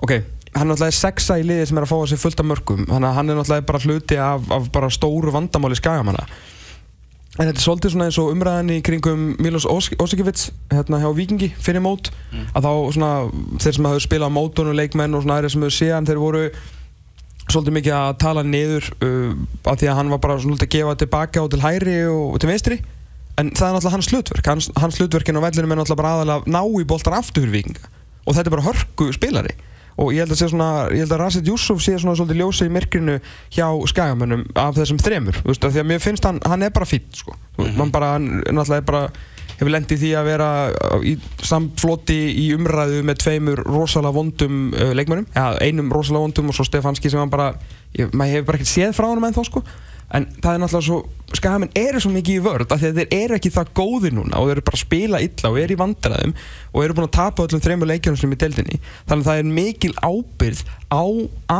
ok 0.00 0.14
hann 0.54 0.66
er 0.66 0.72
náttúrulega 0.72 0.96
sexa 0.96 1.38
í 1.38 1.44
liði 1.46 1.66
sem 1.70 1.78
er 1.78 1.86
að 1.86 1.92
fá 1.92 1.98
að 1.98 2.08
sér 2.10 2.22
fullt 2.24 2.40
af 2.42 2.48
mörgum 2.50 2.86
þannig 2.88 3.08
að 3.10 3.18
hann 3.18 3.30
er 3.30 3.38
náttúrulega 3.38 3.66
bara 3.68 3.82
hluti 3.84 4.16
af, 4.18 4.48
af 4.56 4.70
bara 4.74 4.90
stóru 4.90 5.34
vandamáli 5.34 5.78
skagamanna 5.78 6.24
En 7.38 7.46
þetta 7.46 7.60
er 7.60 7.62
svolítið 7.62 7.92
svona 7.94 8.06
eins 8.08 8.18
og 8.18 8.32
umræðan 8.32 8.72
í 8.74 8.80
kringum 8.82 9.20
Milos 9.38 9.66
Osikevits 9.70 10.48
hérna 10.72 10.98
hjá 10.98 11.10
Vikingi 11.14 11.52
fyrir 11.62 11.82
mót. 11.84 12.10
Að 12.58 12.66
þá 12.66 12.72
svona 12.96 13.10
þeir 13.62 13.76
sem 13.76 13.86
hafðu 13.86 14.02
spilað 14.02 14.32
á 14.34 14.36
mótunum 14.36 14.74
leikmenn 14.74 15.14
og 15.14 15.22
svona 15.22 15.36
aðeins 15.38 15.54
sem 15.54 15.62
hafðu 15.62 15.76
séðan 15.76 16.08
þeir 16.10 16.20
voru 16.24 16.42
svolítið 17.50 17.76
mikið 17.78 17.94
að 18.00 18.10
tala 18.22 18.44
niður 18.46 18.90
uh, 19.06 19.30
af 19.70 19.78
því 19.78 19.90
að 19.90 19.96
hann 20.00 20.10
var 20.10 20.22
bara 20.26 20.40
svona 20.42 20.58
að 20.58 20.72
gefa 20.74 20.96
tilbaka 20.98 21.44
og 21.44 21.52
til 21.54 21.62
hæri 21.62 21.96
og 22.10 22.36
til 22.42 22.50
vinstri. 22.50 22.80
En 23.38 23.54
það 23.54 23.66
er 23.68 23.74
náttúrulega 23.76 23.94
hans 23.94 24.10
hlutverk. 24.10 24.50
Hans, 24.50 24.70
hans 24.82 24.98
hlutverkin 24.98 25.38
á 25.38 25.46
vellinum 25.46 25.70
er 25.70 25.80
náttúrulega 25.80 26.02
bara 26.02 26.14
aðalega 26.18 26.42
að 26.42 26.50
ná 26.50 26.62
í 26.82 26.86
boltar 26.90 27.18
aftur 27.22 27.46
fyrir 27.46 27.60
Vikinga 27.60 27.90
og 28.26 28.36
þetta 28.36 28.50
er 28.50 28.54
bara 28.56 28.66
hörku 28.66 29.10
spilari 29.16 29.54
og 30.00 30.14
ég 30.14 30.24
held 30.24 30.34
að, 30.34 30.42
svona, 30.52 30.70
ég 30.94 31.04
held 31.04 31.14
að 31.14 31.20
Rashid 31.20 31.50
Yusuf 31.50 31.82
sé 31.84 31.96
svona 32.00 32.16
svolítið 32.18 32.40
ljósa 32.40 32.68
í 32.68 32.72
myrkrinu 32.72 33.18
hjá 33.52 33.66
skagamönnum 33.92 34.46
af 34.58 34.78
þessum 34.78 35.00
þremur 35.02 35.40
veist, 35.44 35.66
af 35.66 35.74
því 35.74 35.82
að 35.82 35.90
mér 35.90 36.00
finnst 36.02 36.28
hann, 36.28 36.40
hann 36.48 36.64
er 36.64 36.72
bara 36.74 36.88
fýtt 36.88 37.20
sko. 37.22 37.34
mm 37.34 37.64
-hmm. 37.64 37.76
hann 37.76 37.92
bara, 37.92 38.12
hann 38.16 38.42
náttúrulega 38.48 38.80
er 38.80 38.88
bara 38.92 39.10
hefur 39.60 39.72
lendið 39.74 40.00
því 40.00 40.10
að 40.16 40.28
vera 40.30 40.48
í 41.04 41.14
samfloti 41.44 42.18
í 42.32 42.46
umræðu 42.56 43.02
með 43.04 43.20
tveimur 43.24 43.60
rosalega 43.66 44.16
vondum 44.16 44.72
uh, 44.72 44.92
leikmönnum 44.96 45.26
ja, 45.34 45.52
einum 45.60 45.92
rosalega 45.92 46.24
vondum 46.24 46.48
og 46.48 46.56
svo 46.56 46.64
Stefanski 46.64 47.10
sem 47.12 47.20
hann 47.20 47.32
bara, 47.32 47.52
ég, 47.98 48.08
maður 48.14 48.38
hefur 48.38 48.46
bara 48.46 48.60
ekkert 48.60 48.72
séð 48.72 48.96
frá 48.96 49.10
hann 49.10 49.24
en 49.24 49.36
þá 49.36 49.44
sko 49.44 49.64
en 50.16 50.26
það 50.42 50.54
er 50.54 50.62
náttúrulega 50.62 50.86
svo 50.88 51.00
skagamenn 51.36 51.70
eru 51.78 52.00
svo 52.02 52.10
mikið 52.10 52.38
í 52.40 52.42
vörð 52.42 52.72
af 52.74 52.80
því 52.80 52.88
að 52.90 52.96
þeir 52.98 53.12
eru 53.20 53.36
ekki 53.36 53.52
það 53.54 53.68
góðir 53.78 54.14
núna 54.16 54.40
og 54.40 54.48
þeir 54.48 54.56
eru 54.56 54.64
bara 54.66 54.78
að 54.78 54.82
spila 54.82 55.20
illa 55.22 55.50
og 55.50 55.58
eru 55.62 55.76
í 55.76 55.78
vandræðum 55.78 56.32
og 56.72 56.82
eru 56.82 56.96
búin 56.96 57.06
að 57.06 57.12
tapa 57.16 57.46
öllum 57.46 57.62
þreymur 57.62 57.90
leikjörnum 57.90 58.18
sem 58.18 58.32
er 58.32 58.38
í 58.38 58.40
deildinni. 58.40 58.80
Þannig 59.06 59.22
að 59.22 59.30
það 59.30 59.42
er 59.42 59.52
mikil 59.60 59.92
ábyrð 60.02 60.64
á 60.90 61.04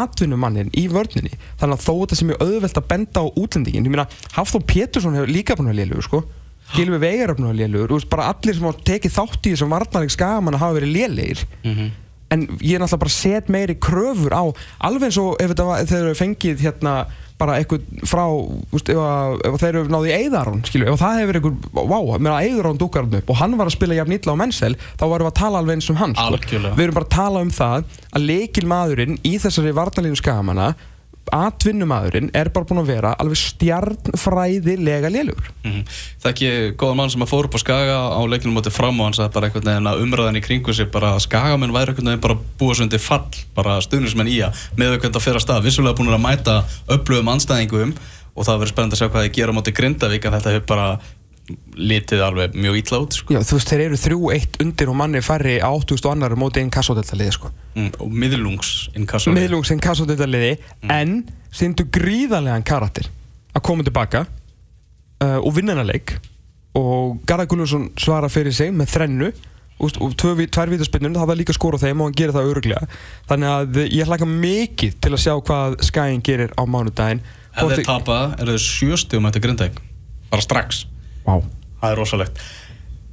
atvinnumannin 0.01 0.75
í 0.75 0.85
vörðninni 0.91 1.39
þannig 1.63 1.79
að 1.79 1.87
þó 1.87 1.95
þetta 1.95 2.21
sem 2.21 2.35
er 2.35 2.43
auðvelt 2.43 2.83
að 2.83 2.91
benda 2.91 3.23
á 3.23 3.27
útlendingin 3.31 3.87
ég 3.87 3.95
meina 3.95 4.09
Hafþór 4.35 4.67
Pétursson 4.67 5.19
hefur 5.19 5.35
líka 5.39 5.59
búin 5.59 5.71
að 5.71 5.83
lélugur 5.85 6.09
sko. 6.09 6.23
Gilvi 6.75 6.99
Veigar 7.03 7.31
hefur 7.31 7.45
búin 7.45 7.53
að 7.55 7.63
lélugur 7.63 8.11
bara 8.11 8.29
allir 8.35 8.59
sem 8.59 8.67
hafa 8.67 8.87
tekið 8.91 9.17
þátt 9.17 9.47
í 9.47 9.55
þessum 9.55 9.75
varnarleik 9.75 10.15
skagamann 10.15 10.59
hafa 10.59 10.81
verið 10.81 10.97
lélegir. 10.99 11.47
Mm 11.63 11.75
-hmm. 11.75 11.91
en 12.31 12.41
ég 12.63 12.75
er 12.75 12.81
náttúrulega 12.81 12.99
bara 12.99 13.11
set 13.11 13.49
meiri 13.49 13.75
kröfur 13.75 14.35
á 14.35 14.45
alveg 14.87 15.09
eins 15.11 15.19
og 15.19 15.35
ef 15.43 15.51
þetta 15.51 15.65
var, 15.67 17.07
bara 17.41 17.57
eitthvað 17.61 18.05
frá, 18.09 18.23
veist, 18.71 18.91
ef, 18.93 19.01
að, 19.01 19.37
ef 19.49 19.57
þeir 19.63 19.79
eru 19.81 19.93
náðið 19.95 20.11
í 20.13 20.17
Eðarón, 20.27 20.61
ef 20.93 21.01
það 21.01 21.21
hefur 21.23 21.39
eitthvað, 21.41 21.81
wow, 21.91 22.13
Eðarón 22.45 22.81
dúkar 22.81 23.07
hann 23.09 23.19
upp 23.21 23.33
og 23.35 23.41
hann 23.41 23.57
var 23.61 23.71
að 23.71 23.77
spila 23.79 23.97
jafn 23.99 24.17
illa 24.19 24.37
á 24.37 24.41
mennsel, 24.43 24.73
þá 25.01 25.05
varum 25.09 25.27
við 25.27 25.33
að 25.33 25.39
tala 25.41 25.63
alveg 25.65 25.79
eins 25.81 25.91
um 25.95 26.01
hann, 26.01 26.15
sko. 26.17 26.29
Við 26.77 26.85
erum 26.87 26.99
bara 27.01 27.09
að 27.09 27.17
tala 27.17 27.45
um 27.47 27.53
það 27.57 27.99
að 28.11 28.27
leikilmaðurinn 28.31 29.19
í 29.27 29.35
þessari 29.43 29.75
varnalínu 29.81 30.21
skagamana, 30.21 30.71
atvinnumadurinn 31.31 32.31
er 32.35 32.51
bara 32.55 32.67
búin 32.67 32.81
að 32.83 32.91
vera 32.91 33.13
alveg 33.23 33.39
stjarnfræðilega 33.39 35.11
lélugur. 35.13 35.51
Mm 35.63 35.73
-hmm. 35.73 35.99
Það 36.23 36.31
ekki 36.31 36.51
góða 36.77 36.97
mann 36.97 37.11
sem 37.11 37.23
að 37.23 37.31
fóru 37.31 37.47
upp 37.47 37.55
á 37.55 37.61
skaga 37.61 37.99
á 38.11 38.21
leikinu 38.27 38.55
motið 38.55 38.73
fram 38.75 39.01
og 39.01 39.05
hann 39.07 39.15
sagði 39.15 39.35
bara 39.35 39.47
einhvern 39.47 39.69
veginn 39.71 39.91
að 39.91 40.03
umræðan 40.03 40.37
í 40.37 40.43
kringu 40.43 40.73
sig 40.75 40.91
bara 40.91 41.15
að 41.15 41.25
skagamenn 41.27 41.73
væri 41.73 41.91
einhvern 41.91 42.07
veginn 42.07 42.21
bara 42.21 42.39
búið 42.59 42.75
svo 42.77 42.83
undir 42.83 42.99
fall, 42.99 43.31
bara 43.55 43.81
stuðnismenn 43.81 44.29
í 44.29 44.41
að 44.43 44.57
með 44.77 44.89
auðvitað 44.89 45.17
að 45.17 45.27
fyrra 45.27 45.41
stað, 45.41 45.65
vissulega 45.65 45.97
búin 45.97 46.15
að 46.15 46.27
mæta 46.27 46.65
upplöfum 46.89 47.29
anstæðingum 47.29 47.95
og 48.35 48.47
það 48.47 48.59
verður 48.59 48.73
spennand 48.73 48.93
að 48.93 49.01
sjá 49.01 49.09
hvað 49.09 49.25
þið 49.27 49.37
gera 49.37 49.53
motið 49.53 49.77
Grindavík 49.79 50.25
en 50.25 50.33
þetta 50.33 50.53
hefur 50.55 50.67
bara 50.67 50.99
litið 51.77 52.23
alveg 52.25 52.57
mjög 52.57 52.79
ítla 52.81 53.01
út 53.05 53.17
sko. 53.17 53.35
Já, 53.35 53.41
þú 53.47 53.59
veist, 53.59 53.71
þeir 53.73 53.85
eru 53.87 54.01
þrjú 54.01 54.33
eitt 54.35 54.59
undir 54.63 54.91
og 54.93 54.99
manni 55.01 55.23
færri 55.25 55.59
á 55.63 55.71
8000 55.71 56.09
og 56.09 56.15
annar 56.15 56.37
mótið 56.39 56.65
einn 56.65 56.73
kassodeltaliði 56.75 57.37
sko. 57.37 57.53
mm, 57.75 57.93
og 58.03 58.17
miðlungs 58.23 58.73
inkassoliði 58.99 59.47
miðlungs 59.47 59.73
inkassoliði 59.77 60.53
mm. 60.59 60.93
en 60.97 61.17
síndu 61.55 61.87
gríðarlegan 61.93 62.67
karakter 62.67 63.09
að 63.55 63.65
koma 63.67 63.87
tilbaka 63.87 64.25
uh, 65.25 65.39
og 65.41 65.55
vinna 65.57 65.75
hennar 65.75 65.89
leik. 65.91 66.17
Og 66.79 67.19
Garðar 67.27 67.49
Gunnarsson 67.51 67.89
svara 67.99 68.31
fyrir 68.31 68.55
sig 68.55 68.71
með 68.75 68.93
þrennu. 68.95 69.33
Og, 69.81 70.13
tvær 70.21 70.69
vítaspinnur 70.69 71.15
það 71.17 71.29
var 71.31 71.39
líka 71.41 71.55
skor 71.57 71.73
á 71.73 71.81
þeim 71.81 72.03
og 72.03 72.11
hann 72.11 72.17
gerir 72.19 72.35
það 72.37 72.51
öruglega 72.51 72.89
þannig 73.31 73.49
að 73.49 73.79
ég 73.87 74.11
hlaka 74.11 74.27
mikið 74.29 74.99
til 75.01 75.13
að 75.17 75.23
sjá 75.23 75.33
hvað 75.41 75.79
skæinn 75.89 76.21
gerir 76.21 76.53
á 76.53 76.63
mánudaginn. 76.69 77.23
Ef 77.57 77.73
þeir 77.73 77.87
tapa 77.89 78.19
er 78.37 78.53
það 78.53 78.61
sjöstum 78.67 79.25
eftir 79.31 79.47
Grindavík. 79.47 79.81
Bara 80.29 80.45
strax 80.45 80.83
wow. 81.31 81.47
það 81.81 81.95
er 81.95 82.03
rosalegt 82.03 82.43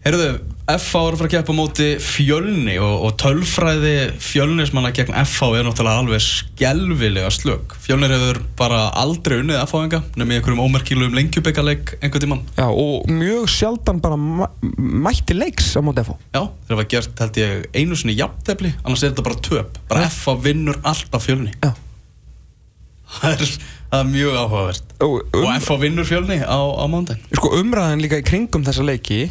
Herruðu, 0.08 0.36
FH 0.72 1.00
eru 1.10 1.18
frá 1.20 1.26
að 1.26 1.32
keppa 1.34 1.54
móti 1.56 1.86
fjölni 2.00 2.78
og, 2.80 2.94
og 3.10 3.16
tölfræði 3.20 3.96
fjölnismanna 4.24 4.94
gegn 4.96 5.16
FH 5.26 5.50
er 5.58 5.66
náttúrulega 5.68 6.04
alveg 6.04 6.24
skjálfilega 6.24 7.32
slögg. 7.34 7.76
Fjölnir 7.84 8.14
hefur 8.16 8.40
bara 8.60 8.86
aldrei 9.02 9.42
unnið 9.42 9.60
FH-enga 9.66 10.00
nefnum 10.06 10.32
í 10.32 10.38
einhverjum 10.38 10.62
ómerkilugum 10.64 11.18
lengjubikaleg 11.18 11.92
einhvern 11.98 12.24
tíman. 12.24 12.46
Já, 12.56 12.68
og 12.70 13.10
mjög 13.12 13.50
sjaldan 13.52 14.00
bara 14.06 14.20
mætti 14.78 15.36
leiks 15.36 15.74
á 15.76 15.84
móti 15.84 16.06
FH. 16.06 16.16
Já, 16.38 16.44
þeir 16.46 16.78
hafa 16.78 16.88
gert, 16.94 17.24
held 17.26 17.42
ég, 17.44 17.68
einu 17.76 18.00
sinni 18.00 18.16
jafntefni, 18.16 18.72
annars 18.86 19.04
er 19.04 19.12
þetta 19.12 19.28
bara 19.28 19.44
töp. 19.50 19.82
Bara 19.92 20.06
ja. 20.06 20.14
FH 20.14 20.38
vinnur 20.46 20.80
alltaf 20.88 21.28
fjölni. 21.28 21.52
Já. 21.60 21.74
Það 23.18 23.36
er, 23.36 23.58
það 23.92 24.00
er 24.00 24.08
mjög 24.12 24.38
áhugavert. 24.44 24.96
Og, 25.00 25.20
um, 25.34 25.44
og 25.44 25.52
FH 25.62 25.82
vinnur 25.82 26.08
fjölni 26.08 26.40
á, 26.44 26.60
á 26.60 26.86
mándaginn. 26.92 27.28
Sko 27.38 27.54
umræðin 27.60 28.04
líka 28.04 28.20
í 28.20 28.26
kringum 28.26 28.66
þessa 28.68 28.86
leiki 28.86 29.28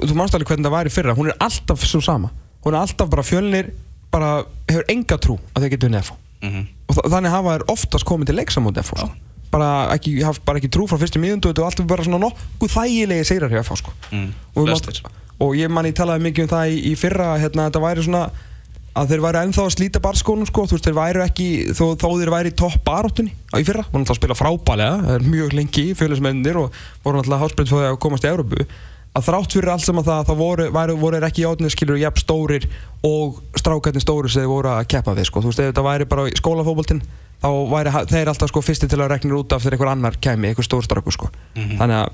þú 0.00 0.16
mannst 0.16 0.36
alveg 0.36 0.52
hvernig 0.52 0.68
það 0.68 0.74
var 0.74 0.88
í 0.88 0.92
fyrra 0.92 1.16
hún 1.16 1.30
er 1.32 1.38
alltaf 1.42 1.84
svo 1.86 2.00
sama 2.04 2.30
hún 2.64 2.74
er 2.74 2.80
alltaf 2.80 3.10
bara 3.12 3.24
fjölnir 3.26 3.72
bara 4.12 4.30
hefur 4.68 4.86
enga 4.92 5.18
trú 5.20 5.38
að 5.52 5.64
þeir 5.64 5.74
geta 5.74 5.88
unnið 5.88 6.06
FH 6.06 6.16
mm 6.42 6.50
-hmm. 6.50 6.64
og 6.88 7.10
þannig 7.12 7.34
hafa 7.36 7.56
þær 7.56 7.64
oftast 7.74 8.08
komið 8.08 8.26
til 8.26 8.36
leiksamóti 8.36 8.82
FH 8.82 8.98
sko. 8.98 9.10
bara 9.50 9.94
ekki, 9.94 10.22
hafa 10.22 10.40
bara 10.44 10.58
ekki 10.58 10.70
trú 10.72 10.86
frá 10.88 10.98
fyrstu 10.98 11.18
miðundu 11.18 11.48
þetta 11.48 11.62
var 11.62 11.70
alltaf 11.70 11.86
bara 11.86 12.04
svona 12.04 12.18
nokkuð 12.18 12.70
þægilegi 12.76 13.24
segrar 13.24 13.50
hjá 13.50 13.62
FH 13.62 13.76
sko. 13.76 13.92
mm. 14.12 14.32
og, 14.54 14.68
og 15.38 15.56
ég 15.56 15.68
manni 15.68 15.92
talaði 15.92 16.22
mikið 16.22 16.42
um 16.44 16.48
það 16.48 16.66
í, 16.68 16.92
í 16.92 16.96
fyrra 16.96 17.38
hérna 17.38 17.68
þetta 17.68 17.80
væri 17.80 18.02
svona 18.02 18.30
að 18.92 19.12
þeir 19.12 19.24
væri 19.24 19.42
ennþá 19.46 19.64
að 19.64 19.74
slíta 19.76 20.00
barskónum 20.04 20.48
sko, 20.48 20.66
þú 20.68 20.76
veist, 20.76 20.86
þeir 20.86 20.98
væri 20.98 21.22
ekki, 21.24 21.48
þó, 21.72 21.84
þó 21.96 22.08
þeir 22.20 22.32
væri 22.34 22.52
í 22.52 22.56
topp 22.60 22.82
baróttunni 22.84 23.32
í 23.32 23.64
fyrra, 23.64 23.86
voru 23.88 24.02
náttúrulega 24.02 24.16
að 24.16 24.20
spila 24.20 24.36
frábælega, 24.36 24.96
það 25.06 25.14
er 25.16 25.28
mjög 25.32 25.54
lengi 25.56 25.84
í 25.88 25.94
fjölusmennir 25.96 26.58
og 26.60 26.80
voru 27.04 27.20
náttúrulega 27.20 27.46
hásbreynd 27.46 27.72
fyrir 27.72 27.88
að 27.88 28.00
komast 28.04 28.26
í 28.26 28.32
Európu 28.32 28.66
að 29.12 29.26
þrátt 29.26 29.56
fyrir 29.56 29.72
allt 29.72 29.84
saman 29.84 30.06
það 30.06 30.20
að 30.20 30.28
það 30.30 30.38
voru, 30.40 30.66
voru, 30.72 30.94
voru 31.00 31.18
ekki 31.26 31.44
átnið 31.44 31.74
skilur 31.74 32.00
jafn 32.00 32.22
stórir 32.22 32.68
og 33.04 33.42
strákættin 33.60 34.04
stórir 34.04 34.32
sem 34.32 34.44
þeir 34.44 34.52
voru 34.52 34.70
að 34.72 34.86
keppa 34.94 35.12
við 35.16 35.28
sko. 35.28 35.42
þú 35.44 35.50
veist, 35.50 35.60
ef 35.60 35.72
þetta 35.72 35.84
væri 35.84 36.06
bara 36.08 36.24
í 36.30 36.36
skólafóboltinn 36.38 37.02
þá 37.42 37.50
væri 37.68 37.92
þeir 38.08 38.30
alltaf 38.32 38.52
sko 38.52 38.62
fyrsti 38.64 38.88
til 38.88 39.00
að 39.02 39.12
rekna 39.12 39.36
út 39.36 39.52
af 39.52 39.64
þegar 39.64 39.76
einhver 39.76 39.92
annar 39.92 40.16
kemi, 40.16 40.48
einhver 40.48 40.64
stórstráku 40.64 41.12
sko. 41.12 41.28
mm 41.28 41.62
-hmm. 41.62 41.78
þannig 41.82 41.96
að 41.96 42.08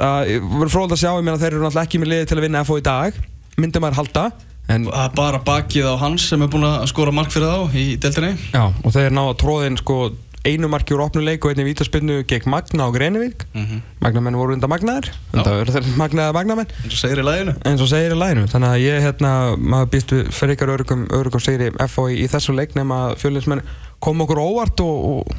það 0.00 0.32
verður 0.40 0.72
fróðilegt 0.72 0.96
að 0.96 1.02
sjá, 1.02 1.10
ég 1.12 1.24
meina 1.24 1.38
þeir 1.42 1.52
eru 1.52 1.62
náttúrulega 1.64 1.86
ekki 1.88 2.00
með 2.00 2.10
liði 2.12 2.26
til 2.26 2.38
að 2.38 2.44
vinna 2.46 2.64
FO 2.64 2.78
í 2.78 2.86
dag, 2.88 3.12
myndum 3.60 3.84
að 3.84 3.98
halda 4.00 4.24
en 4.70 4.88
það 4.88 5.04
er 5.04 5.14
bara 5.18 5.42
bakið 5.46 5.92
á 5.92 5.94
hans 6.00 6.30
sem 6.30 6.42
er 6.42 6.50
búin 6.50 6.66
að 6.68 6.88
skora 6.92 7.14
mark 7.14 7.32
fyrir 7.34 7.50
þá 7.50 7.78
í 7.78 7.86
deltinni 8.00 8.34
Já, 8.54 8.64
og 8.70 8.94
þeir 8.94 9.14
ná 9.16 9.24
að 9.26 9.38
tróðin 9.42 9.78
sko 9.80 10.00
einu 10.46 10.70
marki 10.72 10.94
úr 10.96 11.02
opnuleik 11.04 11.44
og 11.44 11.52
einni 11.52 11.66
vítaspinnu 11.66 12.22
gegn 12.28 12.48
Magna 12.48 12.86
á 12.88 12.90
Greinivík 12.94 13.44
mm 13.52 13.64
-hmm. 13.66 13.80
Magnamenn 14.00 14.36
voru 14.36 14.54
undan 14.54 14.70
Magnaðir 14.70 15.10
undan 15.34 15.58
verður 15.58 15.74
þeir 15.74 15.96
Magnaða 15.96 16.32
Magnamenn 16.32 16.70
eins 16.84 16.94
og 16.94 17.00
segir 17.00 17.20
í 17.20 17.26
læginu 17.26 17.54
eins 17.64 17.80
og 17.80 17.88
segir 17.88 18.14
í 18.14 18.18
læginu 18.18 18.46
þannig 18.48 18.70
að 18.70 18.80
ég 18.80 19.02
hérna 19.04 19.56
maður 19.56 19.90
býst 19.92 20.10
fyrir 20.32 20.54
ykkar 20.54 20.72
örugum, 20.76 21.06
örugum 21.12 21.40
segir 21.40 21.68
í 21.68 21.88
FO 21.88 22.08
í, 22.08 22.26
þessu 22.26 22.56
leik 22.56 22.74
nema 22.74 23.14
fjölinsmenn 23.16 23.62
kom 23.98 24.20
okkur 24.20 24.38
óvart 24.38 24.80
og, 24.80 25.04
og, 25.04 25.36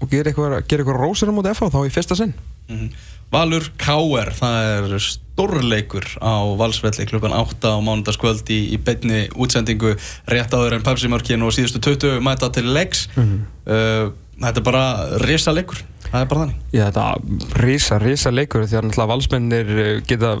og 0.00 0.10
gera 0.10 0.30
eitthvað 0.30 1.00
rósir 1.00 1.28
á 1.28 1.32
móti 1.32 1.54
FO 1.54 1.70
þá 1.70 1.86
í 1.86 1.90
fyrsta 1.90 2.14
sinn 2.14 2.34
mm 2.68 2.76
-hmm. 2.76 2.90
Valur 3.32 3.64
K.R. 3.78 4.30
það 4.30 4.56
er 4.64 5.00
stórleikur 5.34 6.06
á 6.22 6.34
valsvelli 6.58 7.06
klukkan 7.10 7.34
8 7.34 7.66
á 7.66 7.78
mánundaskvöld 7.82 8.46
í, 8.54 8.60
í 8.74 8.78
beinni 8.78 9.26
útsendingu 9.34 9.96
rétt 10.30 10.54
áður 10.54 10.78
en 10.78 10.86
Pepsi 10.86 11.10
mörkin 11.10 11.42
og 11.42 11.54
síðustu 11.56 11.82
20 11.82 12.22
mæta 12.22 12.50
til 12.54 12.70
leiks. 12.70 13.08
Mm 13.16 13.24
-hmm. 13.24 13.42
uh, 13.66 14.12
þetta 14.38 14.60
er 14.60 14.64
bara 14.64 14.84
risa 15.26 15.52
leikur 15.52 15.82
það 16.14 16.20
er 16.20 16.30
bara 16.30 16.44
þannig. 16.44 16.60
Já, 16.70 16.84
þetta 16.84 17.06
er 17.08 17.64
risa, 17.64 17.98
risa 18.02 18.32
leikur 18.34 18.64
því 18.64 18.78
að 18.78 18.86
náttúrulega 18.86 19.10
valsmennir 19.10 19.74
eh, 19.74 19.96
geta 20.06 20.36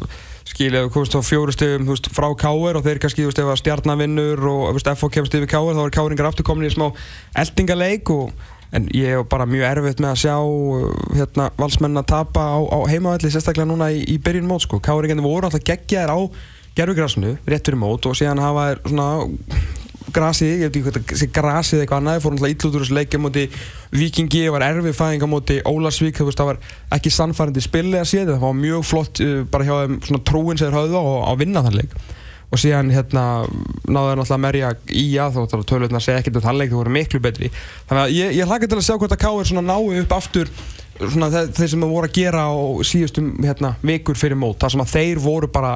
á 1.18 1.20
fjóru 1.24 1.54
stöðum 1.54 1.88
frá 2.14 2.28
Káur 2.38 2.78
og 2.78 2.84
þeir 2.84 3.00
kannski, 3.02 3.26
stjarnavinnur 3.58 4.44
og 4.50 4.78
FO 4.78 5.10
kemst 5.10 5.34
yfir 5.34 5.50
Káur 5.50 5.74
þá 5.74 5.86
er 5.86 5.94
Káringar 5.96 6.28
aftur 6.30 6.46
komin 6.46 6.68
í 6.68 6.74
smá 6.74 6.90
eldingaleik 7.40 8.12
og 8.14 8.30
en 8.74 8.88
ég 8.96 9.14
hef 9.14 9.28
bara 9.30 9.46
mjög 9.48 9.68
erfitt 9.68 10.02
með 10.02 10.10
að 10.10 10.20
sjá 10.24 10.34
uh, 10.40 10.88
hérna, 11.14 11.48
valsmenn 11.60 12.00
að 12.00 12.10
tapa 12.10 12.42
á, 12.42 12.58
á 12.58 12.78
heimavalli 12.90 13.30
sérstaklega 13.30 13.70
núna 13.70 13.92
í, 13.94 14.02
í 14.10 14.18
byrjun 14.22 14.50
mót 14.50 14.66
sko. 14.66 14.80
Káringarnir 14.82 15.24
voru 15.24 15.48
alltaf 15.48 15.62
geggjaðir 15.64 16.14
á 16.14 16.18
gerfugrasinu, 16.74 17.36
rétt 17.46 17.68
fyrir 17.68 17.78
mót 17.78 18.06
og 18.10 18.18
síðan 18.18 18.42
hafa 18.42 18.72
þær 18.72 18.80
svona 18.90 19.08
grasið, 20.14 20.50
ég 20.50 20.68
veit 20.68 20.74
ekki 20.74 20.82
hvað 20.84 20.96
þetta 20.98 21.18
sé 21.20 21.28
grasið 21.34 21.82
eitthvað 21.82 22.00
annað, 22.02 22.18
fór 22.22 22.34
náttúrulega 22.34 22.56
ítlutur 22.56 22.82
þessu 22.84 22.96
leikja 22.98 23.20
móti 23.22 23.44
Vikingi, 23.94 24.42
var 24.52 24.66
erfið 24.66 24.96
fæðinga 24.98 25.28
móti 25.30 25.60
Ólarsvík, 25.70 26.18
þú 26.18 26.28
veist, 26.28 26.40
það 26.42 26.50
var 26.50 26.60
ekki 26.98 27.14
sannfærandi 27.14 27.64
spilið 27.64 28.00
að 28.02 28.10
séð, 28.10 28.34
það 28.34 28.44
var 28.44 28.58
mjög 28.58 28.84
flott 28.90 29.22
uh, 29.24 29.40
bara 29.50 29.66
hjá 29.68 29.74
þeim 29.84 29.96
svona 30.08 30.26
trúin 30.30 30.60
sem 30.60 30.68
þeir 30.68 30.78
höfðu 30.80 31.00
á 31.00 31.04
að 31.30 31.40
vinna 31.44 31.64
þann 31.66 31.78
leik 31.80 31.96
og 32.50 32.60
síðan 32.60 32.92
hérna 32.94 33.24
náðu 33.88 34.10
þeir 34.10 34.20
náttúrulega 34.20 34.36
að 34.36 34.44
merja 34.44 34.70
í 34.92 35.08
að 35.20 35.40
þá 35.40 35.56
tölvöldna 35.72 36.02
segja 36.04 36.22
ekkert 36.22 36.38
um 36.38 36.46
þann 36.46 36.60
leik, 36.60 36.70
það 36.72 36.80
voru 36.82 36.94
miklu 36.94 37.20
betri. 37.24 37.50
Þannig 37.88 38.04
að 38.04 38.16
ég, 38.18 38.38
ég 38.38 38.50
hlaka 38.50 38.70
til 38.70 38.80
að 38.80 38.86
sjá 38.88 38.96
hvort 38.96 39.16
að 39.16 39.22
K 39.24 39.32
er 39.34 39.50
svona 39.50 39.68
náu 39.68 39.92
upp 40.04 40.16
aftur 40.18 40.52
svona 40.94 41.28
þeir, 41.32 41.50
þeir 41.56 41.70
sem 41.72 41.84
voru 41.84 42.08
að 42.08 42.14
gera 42.14 42.44
á 42.46 42.54
síðustum 42.86 43.30
hérna, 43.42 43.72
vikur 43.84 44.18
fyrir 44.18 44.38
mót. 44.38 44.60
Þar 44.62 44.74
sem 44.74 44.84
að 44.84 44.92
þeir 44.92 45.20
voru 45.24 45.50
bara 45.52 45.72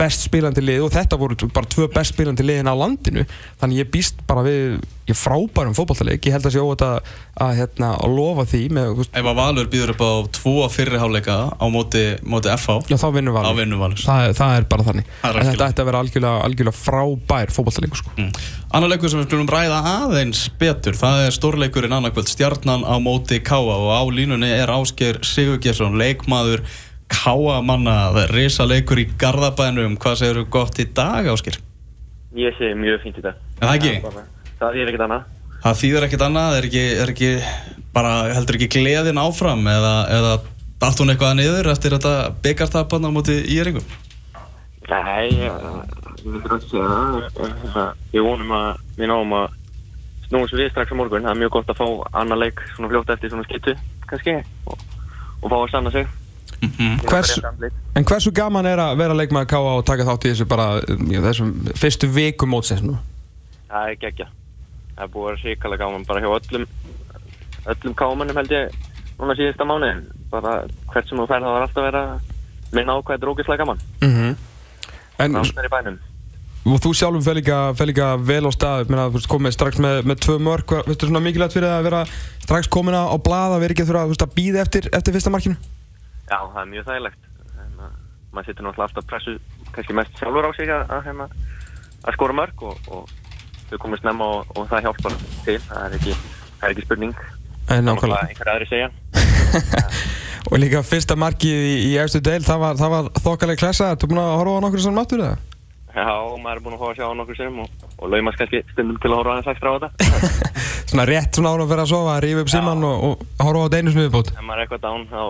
best 0.00 0.26
spilandi 0.28 0.64
lið 0.64 0.86
og 0.86 0.94
þetta 0.94 1.18
voru 1.20 1.50
bara 1.52 1.70
tvö 1.74 1.88
best 1.92 2.14
spilandi 2.14 2.46
liðin 2.46 2.72
á 2.72 2.74
landinu. 2.76 3.26
Þannig 3.60 3.82
ég 3.82 3.92
býst 3.92 4.22
bara 4.28 4.44
við 4.46 4.80
ég 5.10 5.18
frábærum 5.18 5.74
fótballtaleik 5.76 6.26
ég 6.28 6.36
held 6.36 6.46
að 6.46 6.54
sé 6.54 6.62
óvægt 6.62 6.84
að, 6.86 7.10
að, 7.42 7.52
hérna, 7.58 7.90
að 7.98 8.14
lofa 8.16 8.44
því 8.52 8.62
með, 8.76 9.02
Ef 9.10 9.28
að 9.32 9.38
Valur 9.40 9.70
býður 9.72 9.94
upp 9.94 10.04
á 10.06 10.12
tvo 10.38 10.54
fyrriháleika 10.70 11.36
á 11.58 11.66
móti, 11.72 12.04
móti 12.22 12.52
FH 12.54 12.92
já, 12.92 12.96
þá 13.00 13.08
vinnur 13.16 13.34
Þá 13.34 13.38
Valur 13.40 13.58
vinnur 13.58 13.82
Valur. 13.82 14.02
Það, 14.02 14.26
það 14.38 14.56
er 14.58 14.68
bara 14.70 14.86
þannig. 14.88 15.10
Er 15.22 15.40
en 15.40 15.50
þetta 15.50 15.68
ætti 15.68 15.82
að 15.82 15.90
vera 15.90 16.02
algjörlega, 16.04 16.44
algjörlega 16.46 16.78
frábær 16.78 17.54
fótballtaleik 17.56 17.98
sko. 17.98 18.14
mm. 18.18 18.30
Annar 18.72 18.94
leikur 18.94 19.12
sem 19.12 19.20
við 19.20 19.28
skulum 19.28 19.50
ræða 19.52 19.80
aðeins 19.90 20.46
betur 20.56 20.96
Það 20.96 21.26
er 21.26 21.34
stórleikurinn 21.36 21.92
annarkvöld 21.92 22.30
Stjarnan 22.30 22.86
á 22.88 22.96
móti 23.02 23.42
Káa 23.44 23.74
og 23.74 23.90
á 23.92 24.00
línunni 24.08 24.48
er 24.48 24.72
Ásgeir 24.72 25.18
Sigurgjesson 25.26 25.98
leikmaður 26.00 26.64
Káa 27.12 27.58
manna 27.60 27.96
risa 28.32 28.64
leikur 28.64 29.02
í 29.02 29.10
Garðabænum. 29.20 29.98
Hvað 30.00 30.20
segir 30.22 30.40
þú 30.40 30.46
gott 30.56 30.80
í 30.80 30.88
dag 30.96 31.28
Ásgeir? 31.28 31.58
Ég 32.38 32.56
segi 32.56 32.78
mjög 32.80 33.02
fínt 33.04 33.20
í 33.20 33.26
dag. 33.26 33.36
Það 34.62 34.78
er 34.78 34.90
ekkert 34.92 35.06
annað. 35.08 35.30
Það 35.62 35.78
þýðir 35.80 36.06
ekkert 36.06 36.24
annað, 36.26 36.56
er 36.58 36.66
ekki, 36.68 36.82
er 37.02 37.12
ekki 37.12 37.30
bara 37.94 38.12
heldur 38.32 38.58
ekki 38.58 38.68
gleðin 38.76 39.20
áfram 39.22 39.66
eða, 39.70 39.94
eða 40.10 40.32
allt 40.82 41.02
hún 41.02 41.12
eitthvað 41.12 41.36
niður 41.38 41.70
eftir 41.72 41.94
þetta 41.96 42.14
byggartapan 42.42 43.06
á 43.06 43.10
móti 43.14 43.36
íringum? 43.54 43.84
Nei, 44.90 45.30
ég 45.38 46.24
myndir 46.26 46.56
ekki 46.56 46.72
segja 46.72 46.88
það. 47.74 48.00
Ég 48.14 48.26
vonum 48.26 48.54
að 48.56 48.80
við 48.98 49.12
náum 49.12 49.36
að 49.38 49.58
snúum 50.26 50.48
svo 50.50 50.58
við 50.58 50.72
strax 50.72 50.90
á 50.90 50.96
morgun. 50.98 51.26
Það 51.26 51.34
er 51.34 51.40
mjög 51.42 51.54
gott 51.58 51.70
að 51.70 51.78
fá 51.82 51.86
annar 52.22 52.42
leik 52.42 52.64
svona 52.74 52.90
fljótt 52.90 53.14
eftir 53.14 53.32
svona 53.32 53.46
skittu, 53.46 53.76
kannski, 54.10 54.36
og, 54.66 54.84
og 55.40 55.46
fá 55.54 55.56
að 55.60 55.70
sanna 55.76 55.94
sig. 55.94 56.10
Mm 56.62 57.00
Hvers, 57.08 57.32
en 57.98 58.04
hversu 58.06 58.30
gaman 58.34 58.66
er 58.70 58.78
að 58.78 59.00
vera 59.00 59.16
leikmaður 59.18 59.48
K.A. 59.50 59.72
og 59.80 59.86
taka 59.86 60.06
þátt 60.06 60.28
í 60.28 60.30
þessu 60.30 60.46
bara 60.46 60.66
já, 61.10 61.18
þessum 61.24 61.50
fyrstu 61.74 62.10
viku 62.12 62.46
mótsins 62.46 62.84
nú? 62.86 62.94
Það 63.70 63.88
er 63.88 63.98
geggja. 64.04 64.28
Það 64.96 65.04
er 65.06 65.12
búið 65.14 65.32
að 65.32 65.42
hrikalega 65.42 65.84
gaman 65.86 66.04
bara 66.08 66.20
hjá 66.20 66.30
öllum, 66.36 66.66
öllum 67.72 67.94
kámanum 67.98 68.36
held 68.40 68.52
ég 68.52 68.78
núna 69.18 69.36
síðasta 69.38 69.66
mánuðin. 69.68 70.02
Bara 70.32 70.54
hvert 70.92 71.08
sem 71.08 71.18
þú 71.18 71.26
færð 71.30 71.46
það 71.46 71.56
var 71.56 71.66
alltaf 71.66 71.82
að 71.82 71.88
vera 71.90 72.02
minna 72.72 72.96
á 72.96 72.98
hvað 73.00 73.14
þetta 73.16 73.26
er 73.26 73.32
ógeðslega 73.34 73.62
gaman. 73.64 73.84
Mm 74.02 74.32
En 75.22 75.36
Rámsnir 75.36 75.68
í 75.68 75.70
bænum. 75.70 75.98
og 76.66 76.78
þú 76.82 76.90
sjálfur 76.94 77.22
fer 77.26 77.36
líka, 77.86 78.16
vel 78.26 78.46
á 78.48 78.50
stað 78.54 78.88
meina, 78.90 79.08
þú 79.10 79.18
veist, 79.18 79.28
komið 79.30 79.52
strax 79.54 79.78
með, 79.82 79.96
með 80.08 80.16
tvö 80.24 80.36
mörg 80.42 80.64
hvað- 80.66 80.86
veistu 80.88 81.06
svona 81.06 81.20
mikilvægt 81.22 81.52
fyrir 81.54 81.68
það 81.68 81.78
að 81.78 81.86
vera 81.88 82.00
strax 82.42 82.68
komin 82.68 82.94
á 82.96 83.16
blað 83.18 83.54
að 83.56 83.60
vera 83.62 83.72
ekki 83.74 83.82
að 83.84 83.90
þurfa 83.90 84.04
þú 84.06 84.12
veist, 84.12 84.24
að 84.26 84.34
býða 84.38 84.62
eftir, 84.62 84.88
eftir 84.92 85.14
fyrsta 85.14 85.30
markinu? 85.30 85.56
Já, 86.30 86.38
það 86.38 86.60
er 86.62 86.70
mjög 86.72 86.84
þægilegt. 86.88 87.20
Uh, 87.52 87.90
maður 88.32 88.46
setur 88.46 88.64
náttúrulega 88.66 88.88
alltaf 88.88 89.06
pressu 89.10 89.38
kannski 89.74 89.94
mest 89.94 90.18
sjálfur 90.18 90.48
á 90.48 90.50
sig 90.56 90.68
að, 90.72 90.82
að, 90.90 91.02
hérna, 91.06 91.26
að 92.02 92.14
skora 92.16 92.32
mörg 92.40 92.62
og, 92.62 92.78
og 92.88 93.10
þau 93.72 93.84
komið 93.86 94.02
snemma 94.02 94.32
og, 94.36 94.56
og 94.56 94.66
það 94.70 94.88
hjálpar 94.88 95.20
til. 95.46 95.60
Það 95.68 95.86
er 95.86 95.96
ekki, 95.98 96.18
það 96.58 96.66
er 96.68 96.74
ekki 96.74 96.86
spurning. 96.86 97.14
Nákvæmlega 97.72 98.28
einhver 98.28 98.52
aðri 98.52 98.68
segja. 98.70 98.92
Og 100.50 100.58
líka 100.58 100.82
fyrsta 100.84 101.14
markið 101.16 101.64
í, 101.68 101.74
í 101.86 101.96
efstu 102.02 102.20
deil, 102.24 102.42
það 102.44 102.58
var, 102.64 102.80
var 102.92 103.08
þokkalega 103.22 103.60
klessa 103.62 103.92
Ertu 103.94 104.08
búin 104.10 104.20
að 104.20 104.32
horfa 104.40 104.58
á 104.58 104.62
nokkur 104.64 104.82
sem 104.82 104.96
máttur 104.96 105.22
það? 105.22 105.48
Já, 105.92 106.08
maður 106.40 106.56
er 106.56 106.62
búinn 106.64 106.76
að 106.76 106.82
fá 106.82 106.86
að 106.88 106.98
sjá 106.98 107.06
nokkur 107.16 107.38
sem 107.38 107.58
og, 107.62 107.86
og 107.98 108.10
laumast 108.12 108.40
kannski 108.40 108.62
stundum 108.72 108.98
til 109.00 109.12
að 109.12 109.18
horfa 109.20 109.36
aðeins 109.36 109.50
ekstra 109.52 109.72
á 109.72 109.74
þetta. 109.76 110.52
Svona 110.92 111.06
rétt 111.08 111.38
svona 111.38 111.52
ára 111.54 111.64
að 111.64 111.70
vera 111.72 111.84
að 111.86 111.90
sofa, 111.94 112.14
rífa 112.20 112.42
upp 112.44 112.50
síman 112.52 112.82
og, 112.84 113.04
og 113.08 113.22
horfa 113.40 113.62
á 113.62 113.64
þetta 113.64 113.78
einu 113.80 113.92
sem 113.94 114.02
viðbót 114.02 114.30
Ef 114.34 114.42
maður 114.44 114.58
er 114.58 114.64
eitthvað 114.66 114.82
down, 114.84 115.04
þá, 115.08 115.22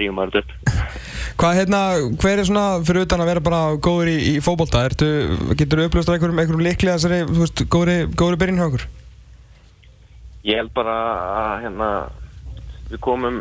rífum 0.00 0.16
maður 0.18 0.32
þetta 0.34 0.42
upp. 0.42 0.82
Hvað 1.40 1.58
hérna, 1.60 1.80
hver 2.24 2.40
er 2.42 2.48
svona 2.48 2.64
fyrir 2.88 3.06
utan 3.06 3.22
að 3.22 3.30
vera 3.30 3.44
bara 3.46 3.60
góður 3.86 4.10
í, 4.10 4.16
í 4.32 4.34
fótbolta? 4.42 4.82
Ertu, 4.88 5.08
getur 5.54 5.82
þú 5.82 5.88
upplöstur 5.90 6.16
einhverjum, 6.16 6.40
einhverjum 6.42 6.64
líklega 6.66 6.96
þessari, 6.98 7.22
þú 7.30 7.42
veist, 7.44 7.64
góðri, 7.76 7.96
góðri 8.18 8.50
okkur? 8.66 8.86
Ég 10.46 10.60
held 10.62 10.72
bara 10.74 10.96
að 11.36 11.64
hérna, 11.66 11.90
við 12.90 13.02
komum 13.02 13.40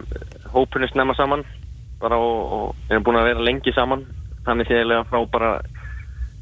hópunni 0.54 0.90
snemma 0.90 1.16
saman 1.18 1.44
bara 2.02 2.18
og, 2.20 2.54
og 2.58 2.92
erum 2.92 3.06
búin 3.06 3.20
að 3.20 3.30
vera 3.30 3.46
lengi 3.46 3.74
saman 3.76 4.04
þannig 4.46 4.70
þegar 4.70 5.06
frá 5.10 5.22
bara 5.32 5.52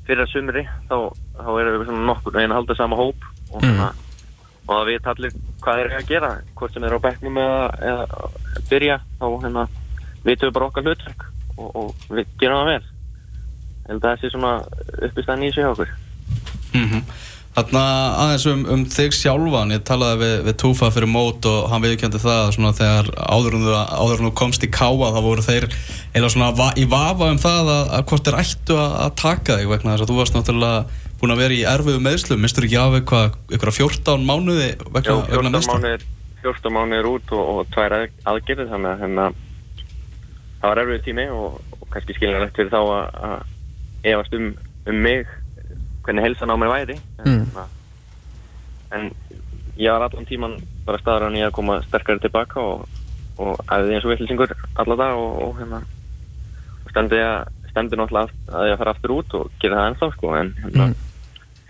fyrir 0.08 0.24
að 0.26 0.32
sumri 0.34 0.64
þá, 0.90 0.96
þá 1.40 1.50
erum 1.62 1.78
við 1.82 1.90
svona 1.90 2.08
nokkur 2.10 2.36
veginn 2.36 2.54
að 2.54 2.60
halda 2.62 2.78
sama 2.80 3.00
hóp 3.00 3.28
og, 3.52 3.60
Mhm. 3.62 3.68
hérna, 3.70 3.92
og 4.68 4.72
það 4.74 4.90
veit 4.90 5.12
allir 5.12 5.36
hvað 5.64 5.84
eru 5.84 5.98
að 5.98 6.10
gera. 6.12 6.32
Hvort 6.56 6.76
sem 6.76 6.88
eru 6.88 7.00
á 7.00 7.06
bekknum 7.06 7.42
eða, 7.44 7.68
eða 7.92 8.64
byrja 8.70 8.98
þá 9.20 9.28
hérna, 9.44 9.68
vitum 10.24 10.50
við 10.50 10.56
bara 10.58 10.70
okkar 10.70 10.88
hlutverk 10.88 11.28
og, 11.58 11.70
og 11.70 12.08
við 12.10 12.34
gerum 12.42 12.64
það 12.64 12.72
vel. 12.72 12.90
Að 13.84 14.02
það 14.06 14.18
sé 14.22 14.32
svona 14.32 14.56
uppistæðan 15.10 15.46
í 15.48 15.54
sig 15.54 15.68
okkur. 15.68 15.94
-hmm. 16.74 17.06
Þarna 17.54 17.82
aðeins 18.18 18.46
um, 18.50 18.62
um 18.74 18.84
þig 18.90 19.14
sjálfan, 19.14 19.74
ég 19.76 19.84
talaði 19.86 20.18
við, 20.24 20.32
við 20.48 20.56
Túfa 20.64 20.88
fyrir 20.90 21.10
mót 21.12 21.46
og 21.46 21.68
hann 21.70 21.84
viðkjöndi 21.84 22.22
það 22.24 22.48
svona 22.56 22.72
þegar 22.74 23.12
áður 23.14 23.58
en 23.60 23.68
en 23.70 24.26
þú 24.26 24.32
komst 24.40 24.66
í 24.66 24.72
káa 24.74 25.12
þá 25.14 25.20
voru 25.22 25.46
þeir 25.46 25.68
eða 26.18 26.32
svona 26.34 26.72
í 26.82 26.88
vafa 26.90 27.30
um 27.30 27.38
það 27.38 27.70
að, 27.76 27.84
að 27.94 28.06
hvort 28.10 28.26
þeir 28.26 28.40
ættu 28.42 28.80
að, 28.80 28.96
að 29.06 29.14
taka 29.22 29.60
þig 29.60 29.70
vegna 29.70 29.94
þess 29.94 30.06
að 30.06 30.10
þú 30.10 30.18
varst 30.18 30.38
náttúrulega 30.40 31.03
búin 31.24 31.34
að 31.36 31.42
vera 31.44 31.56
í 31.56 31.62
erfiðu 31.74 32.02
meðslum, 32.04 32.42
mistur 32.44 32.68
ekki 32.68 32.78
af 32.82 32.98
eitthvað, 33.00 33.38
eitthvað 33.52 33.78
14 33.80 34.28
mánuði 34.28 34.70
vegna, 34.92 35.02
Já, 35.08 35.16
vegna 35.32 35.52
14 35.52 35.56
meðslum? 35.56 35.80
mánuðir, 35.80 36.06
14 36.44 36.76
mánuðir 36.78 37.10
út 37.14 37.34
og, 37.38 37.52
og 37.54 37.70
tvær 37.74 37.96
að, 37.98 38.06
aðgerðir 38.34 38.72
þannig 38.74 38.92
að 38.94 39.04
hérna, 39.06 39.28
það 40.60 40.68
var 40.74 40.82
erfið 40.84 41.02
tími 41.08 41.26
og, 41.36 41.56
og 41.80 41.88
kannski 41.94 42.18
skiljanlegt 42.18 42.60
fyrir 42.60 42.74
þá 42.74 42.80
að, 42.82 43.22
að 43.30 44.12
efast 44.14 44.36
um, 44.38 44.50
um 44.92 45.00
mig 45.08 45.24
hvernig 46.04 46.26
helsan 46.28 46.52
á 46.52 46.56
mér 46.60 46.74
væri 46.76 47.00
en, 47.24 47.32
Mm. 47.34 47.64
en 48.94 49.06
ég 49.80 49.90
var 49.90 50.04
allan 50.06 50.28
tíman 50.30 50.58
bara 50.86 51.00
staður 51.02 51.24
hann 51.30 51.38
í 51.40 51.44
að 51.46 51.54
koma 51.56 51.80
sterkari 51.88 52.22
tilbaka 52.22 52.62
og, 52.62 52.84
og 53.42 53.64
æfði 53.72 53.96
eins 53.96 54.06
og 54.06 54.12
villisingur 54.14 54.52
alla 54.84 54.98
dag 55.00 55.16
og, 55.18 55.40
og 55.48 55.56
hérna 55.62 55.80
og 56.84 56.92
stendi 56.94 57.98
náttúrulega 57.98 58.28
að 58.54 58.68
ég 58.70 58.76
að 58.76 58.82
fara 58.84 58.94
aftur 58.94 59.16
út 59.16 59.34
og 59.40 59.50
gera 59.64 59.80
það 59.80 59.90
ennþá 59.94 60.12
sko 60.18 60.36
en 60.42 60.54
hérna 60.60 60.90
Mm. 60.92 61.00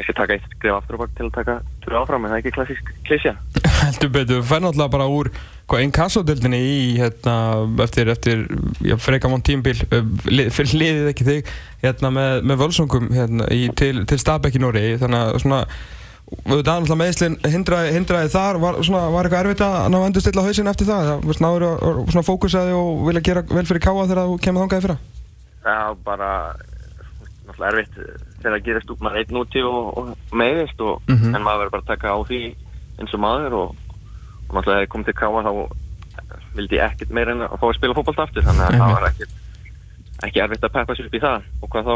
Skal 0.05 0.17
taka 0.19 0.37
eitt 0.37 0.45
skrif 0.57 0.75
aftur 0.75 0.97
og 0.97 1.03
bak 1.03 1.15
til 1.17 1.27
að 1.27 1.33
taka 1.37 1.57
tvö 1.85 1.97
áfram 2.01 2.25
en 2.25 2.33
það 2.33 2.37
er 2.37 2.43
ekki 2.43 2.55
klassísk 2.57 2.93
klísja 3.07 3.33
Heldur 3.83 4.13
betur, 4.13 4.39
þú 4.41 4.47
fær 4.49 4.63
náttúrulega 4.63 4.95
bara 4.95 5.09
úr 5.11 5.31
hvað 5.71 5.83
einn 5.83 5.95
kassodildinni 5.95 6.59
í 6.59 6.77
hérna, 6.99 7.35
eftir, 7.83 8.11
eftir 8.11 8.45
já, 8.83 8.97
freka 8.99 9.31
von 9.31 9.43
tímbil 9.45 9.75
lið, 10.27 10.51
fyrir 10.53 10.77
liðið 10.81 11.09
ekki 11.13 11.27
þig 11.27 11.51
hérna, 11.83 12.13
með, 12.13 12.39
með 12.51 12.63
völsungum 12.65 13.11
hérna, 13.15 13.49
í, 13.53 13.67
til, 13.79 14.05
til 14.09 14.19
Stabæk 14.19 14.59
í 14.59 14.63
Nóri 14.63 14.87
þannig 15.01 15.19
að 15.23 15.43
svona 15.45 15.61
það 16.33 16.63
náttúrulega 16.63 16.99
meðslinn 16.99 17.35
hindraði, 17.45 17.93
hindraði 17.97 18.29
þar 18.33 18.59
var, 18.63 18.77
svona, 18.85 19.05
var 19.13 19.27
eitthvað 19.27 19.45
erfitt 19.45 19.63
að 19.65 19.89
ná 19.93 19.97
endur 20.01 20.23
stilla 20.23 20.45
hausinn 20.45 20.71
eftir 20.71 20.89
það 20.89 21.09
það 21.13 21.41
náður 21.45 21.65
að 21.69 22.27
fókusaði 22.27 22.77
og 22.77 23.03
vilja 23.07 23.25
gera 23.27 23.43
vel 23.49 23.65
fyrir 23.69 23.83
káa 23.83 24.05
þegar 24.07 24.29
þú 24.31 24.37
kemur 24.43 24.65
þangaði 24.65 24.85
fyrra? 24.87 24.97
Var 25.63 25.99
bara 26.03 26.29
náttúrulega 27.53 27.77
erfitt 27.77 27.95
þegar 28.41 28.57
það 28.57 28.65
gerist 28.67 28.89
út 28.93 28.99
maður 29.05 29.19
einn 29.21 29.39
úti 29.43 29.61
og, 29.63 29.97
og 29.97 30.33
meðist 30.33 30.81
og, 30.81 31.01
Mhm. 31.07 31.35
en 31.35 31.41
maður 31.45 31.59
verður 31.63 31.71
bara 31.71 31.83
að 31.83 31.91
taka 31.93 32.07
á 32.13 32.17
því 32.27 32.41
eins 32.99 33.13
og 33.13 33.19
maður 33.23 33.53
og, 33.53 33.69
og 34.49 34.51
náttúrulega 34.55 34.65
þegar 34.73 34.83
ég 34.85 34.89
kom 34.89 35.03
til 35.03 35.13
Káa 35.13 35.43
þá 35.43 35.53
vildi 36.55 36.77
ég 36.77 36.91
ekkert 36.91 37.09
meira 37.13 37.31
en 37.31 37.41
að 37.47 37.57
fá 37.59 37.65
að 37.69 37.75
spila 37.77 37.93
fótbollt 37.97 38.19
aftur 38.19 38.43
þannig 38.43 38.61
að 38.61 38.73
það 38.73 38.83
Einmitt. 38.83 38.99
var 39.01 39.09
ekkert 39.09 39.39
ekki 40.23 40.39
erfitt 40.43 40.63
að 40.63 40.71
peppa 40.73 40.95
sér 40.95 41.07
upp 41.09 41.15
í 41.17 41.19
það. 41.19 41.41
Og 41.63 41.69
hvað 41.73 41.87
þá 41.89 41.95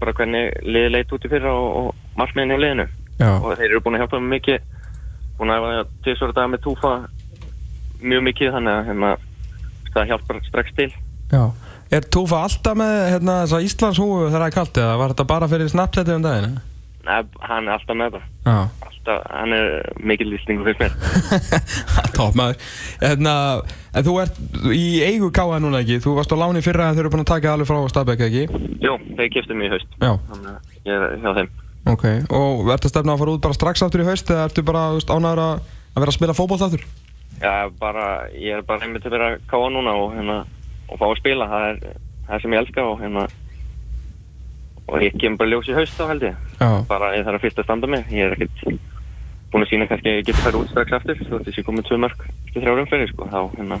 bara 0.00 0.12
hvernig 0.16 0.44
liði 0.64 0.90
leit 0.94 1.10
út 1.12 1.24
í 1.26 1.28
fyrra 1.28 1.50
og, 1.52 1.66
og 1.76 1.94
markmiðin 2.16 2.54
á 2.56 2.62
liðinu. 2.62 2.86
Já, 3.18 3.30
og 3.42 3.56
þeir 3.58 3.66
eru 3.70 3.80
búin 3.84 3.96
að 3.98 4.00
hjálpa 4.04 4.20
mig 4.20 4.30
mikið 4.40 4.60
búin 5.36 5.50
að 5.52 5.66
hafa 5.66 5.84
tvisvara 6.06 6.32
dag 6.38 6.48
með 6.54 6.62
túfa 6.64 6.92
mjög 8.00 8.22
mikið 8.30 8.52
þannig 8.56 8.72
að 8.78 8.86
hérna, 8.88 9.10
það 9.92 10.08
hjálpar 10.12 10.40
strax 10.48 10.72
til. 10.78 10.88
Já 11.34 11.42
Er 11.94 12.02
Túfa 12.10 12.40
alltaf 12.42 12.74
með 12.78 12.94
hérna, 13.12 13.34
þessa 13.44 13.60
Íslands 13.62 14.00
húfu 14.02 14.24
þegar 14.26 14.40
það 14.42 14.48
er 14.48 14.54
kallt 14.56 14.80
eða 14.82 14.96
var 14.98 15.12
þetta 15.14 15.26
bara 15.30 15.48
fyrir 15.52 15.68
Snapchatið 15.70 16.16
um 16.18 16.24
daginn? 16.24 16.56
Nei, 17.06 17.20
hann 17.46 17.68
er 17.68 17.76
alltaf 17.76 17.98
með 18.00 18.16
það. 18.16 18.24
Já. 18.48 18.56
Alltaf, 18.88 19.20
hann 19.30 19.52
er 19.54 19.68
mikil 20.10 20.26
lýsningu 20.32 20.66
fyrir 20.66 20.80
mér. 20.82 20.96
Top 22.18 22.34
maður 22.38 22.58
hérna, 23.04 23.34
En 23.96 24.04
þú 24.08 24.16
ert 24.24 24.40
í 24.74 24.82
eigu 25.06 25.28
káða 25.32 25.60
núna 25.62 25.78
ekki 25.84 26.00
Þú 26.04 26.16
varst 26.18 26.34
á 26.34 26.36
láni 26.42 26.60
fyrra 26.64 26.88
en 26.90 26.96
þau 26.98 27.04
eru 27.04 27.12
búin 27.14 27.22
að 27.22 27.30
taka 27.30 27.52
alveg 27.54 27.68
frá 27.70 27.78
Stabæk 27.92 28.24
ekki 28.26 28.42
Jú, 28.82 28.96
þeir 29.16 29.30
kiptu 29.36 29.54
mig 29.56 29.70
í 29.70 29.72
haust. 29.76 29.94
Já, 30.02 30.10
Þannig 30.32 30.50
að 30.50 30.90
ég 30.90 31.06
er 31.06 31.14
hjá 31.22 31.30
þeim. 31.38 31.50
ok 31.94 32.04
Og 32.40 32.72
ertu 32.74 32.90
að 32.90 32.92
stefna 32.96 33.14
að 33.14 33.22
fara 33.22 33.36
út 33.38 33.44
bara 33.46 33.56
strax 33.60 33.86
aftur 33.86 34.02
í 34.02 34.08
haust 34.10 34.32
eða 34.34 34.48
ertu 34.50 34.66
bara 34.66 34.82
ánæður 34.98 35.42
að, 35.46 35.62
að 35.94 36.02
vera 36.02 36.12
að 36.12 36.18
spila 36.18 36.36
fótboll 36.36 36.60
aftur? 36.66 36.84
Já, 37.38 37.54
bara, 37.78 38.04
ég 38.34 38.58
er 38.58 38.66
bara 38.66 38.84
einmitt 38.88 39.06
að 39.06 39.14
vera 39.16 39.30
að 39.36 39.40
káa 39.54 39.70
núna 39.72 39.94
og 40.02 40.14
hérna, 40.18 40.36
og 40.88 41.00
fá 41.00 41.06
að 41.08 41.18
spila. 41.20 41.48
Það 41.52 41.68
er 41.70 41.80
það 42.26 42.42
sem 42.42 42.56
ég 42.56 42.62
elska 42.64 42.84
og 42.86 43.00
hérna, 43.02 43.26
og 44.86 45.02
ég 45.02 45.16
kem 45.20 45.38
bara 45.38 45.52
ljós 45.54 45.70
í 45.70 45.76
haust 45.76 45.98
þá 45.98 46.04
held 46.12 46.28
ég. 46.28 46.44
Já, 46.60 46.68
Bara 46.90 47.14
ég 47.16 47.26
þarf 47.26 47.40
að 47.40 47.46
fyrst 47.46 47.62
að 47.62 47.68
standa 47.68 47.90
mig. 47.90 48.06
Ég 48.14 48.28
er 48.28 48.36
ekkert 48.36 48.62
búin 49.52 49.64
að 49.64 49.72
sína 49.72 49.88
kannski 49.90 50.12
að 50.12 50.20
ég 50.20 50.28
geti 50.28 50.44
færi 50.44 50.60
út 50.60 50.70
strax 50.70 50.98
aftur. 51.00 51.18
Þú 51.22 51.40
veist, 51.40 51.58
ég 51.58 51.66
komið 51.66 51.88
tvö 51.90 51.98
mörg 52.04 52.28
eftir 52.28 52.62
þrjá 52.62 52.80
umferði, 52.82 53.10
sko. 53.12 53.28
Þá, 53.30 53.40
hérna, 53.56 53.78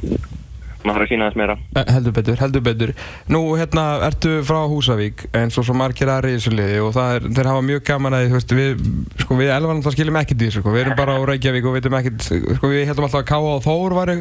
maður 0.86 1.00
þarf 1.00 1.04
að 1.06 1.10
sína 1.10 1.28
þess 1.28 1.38
meira. 1.40 1.56
Eh, 1.74 1.88
heldur 1.96 2.14
betur, 2.14 2.36
heldur 2.38 2.62
betur 2.62 2.92
Nú, 3.34 3.40
hérna, 3.58 3.84
ertu 4.06 4.36
frá 4.46 4.60
Húsavík 4.70 5.26
eins 5.34 5.58
og 5.58 5.66
svo 5.66 5.74
margir 5.74 6.10
aðri 6.12 6.34
í 6.34 6.38
þessu 6.38 6.52
liði 6.54 6.80
og 6.84 6.92
það 6.94 7.14
er, 7.16 7.28
þeir 7.38 7.50
hafa 7.50 7.64
mjög 7.66 7.84
gaman 7.90 8.18
að 8.18 8.34
veist, 8.36 8.54
við, 8.54 8.84
sko, 9.24 9.38
við 9.40 9.50
elvan 9.56 9.82
það 9.82 9.96
skiljum 9.96 10.20
ekkert 10.22 10.44
í 10.44 10.50
þessu, 10.50 10.62
sko, 10.62 10.74
við 10.76 10.84
erum 10.84 10.98
bara 11.00 11.16
á 11.18 11.20
Reykjavík 11.32 11.66
og 11.66 11.74
veitum 11.74 11.98
ekkert, 11.98 12.28
sko, 12.28 12.70
við 12.70 12.86
heldum 12.86 13.08
alltaf 13.08 13.24
að 13.24 13.28
Káa 13.32 13.54
og 13.56 13.64
Þór 13.66 13.96
var 13.98 14.14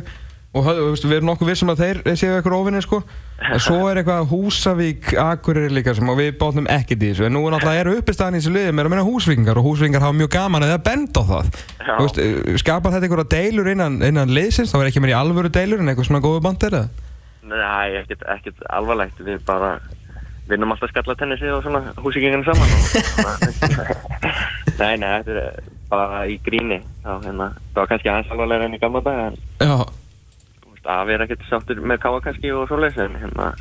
og 0.55 0.67
við 0.95 1.13
erum 1.17 1.29
nokkuð 1.29 1.49
vissum 1.51 1.71
að 1.73 1.81
þeir 1.81 1.97
séu 2.15 2.35
eitthvað 2.37 2.55
óvinni, 2.55 2.81
sko, 2.83 3.01
en 3.43 3.59
svo 3.59 3.89
er 3.89 3.99
eitthvað 3.99 4.29
Húsavík, 4.29 5.09
Akureyri 5.19 5.73
líka 5.75 5.95
sem 5.97 6.11
og 6.11 6.15
við 6.21 6.37
bátnum 6.39 6.69
ekkert 6.71 7.03
í 7.03 7.09
þessu, 7.11 7.25
en 7.27 7.35
nú 7.35 7.41
er 7.43 7.55
náttúrulega 7.57 7.95
uppistæðan 7.99 8.37
í 8.37 8.39
þessu 8.39 8.53
liði, 8.55 8.71
mér 8.71 8.85
er 8.85 8.89
að 8.89 8.93
meina 8.93 9.07
Húsvíkingar 9.09 9.59
og 9.59 9.67
Húsvíkingar 9.67 10.05
hafa 10.05 10.15
mjög 10.15 10.31
gaman 10.37 10.63
að 10.63 10.71
það 10.71 10.85
benda 10.87 11.19
á 11.19 11.25
það. 11.31 11.59
Veist, 11.99 12.21
eh, 12.23 12.55
skapar 12.61 12.95
þetta 12.95 13.09
einhverja 13.09 13.31
deilur 13.35 13.71
innan, 13.73 13.99
innan 14.07 14.31
liðsins, 14.31 14.71
þá 14.71 14.79
er 14.79 14.91
ekki 14.91 15.03
meira 15.03 15.17
í 15.17 15.19
alvöru 15.19 15.51
deilur 15.51 15.83
en 15.83 15.91
eitthvað 15.91 16.07
svona 16.07 16.23
góðu 16.23 16.45
bandir 16.45 16.79
eða? 16.79 16.87
Nei, 17.51 17.99
ekkert, 17.99 18.23
ekkert 18.37 18.63
alvarlegt, 18.73 19.19
við 19.19 19.43
bara 19.45 19.75
vinnum 20.47 20.71
alltaf 20.71 20.93
skallatennisið 20.93 21.57
og 21.57 21.63
svona 21.65 21.81
húsíkinginu 21.99 22.45
saman. 22.47 22.69
Nei, 24.79 24.97
nei, 24.99 25.21
þetta 25.23 25.31
er 25.31 25.69
bara 25.89 26.25
í 26.27 26.35
gríni. 26.43 26.81
Þá, 27.03 27.11
hérna, 27.23 27.51
það 27.71 27.79
var 27.79 27.91
kannski 27.93 28.11
aðeins 28.11 28.33
alvarlega 28.35 28.67
að 30.85 31.05
vera 31.09 31.25
ekkert 31.25 31.45
sáttur 31.49 31.81
með 31.81 32.01
káa 32.03 32.21
kannski 32.23 32.51
og 32.53 32.67
svoleiðis 32.69 33.01
en, 33.05 33.15
hérna, 33.21 33.51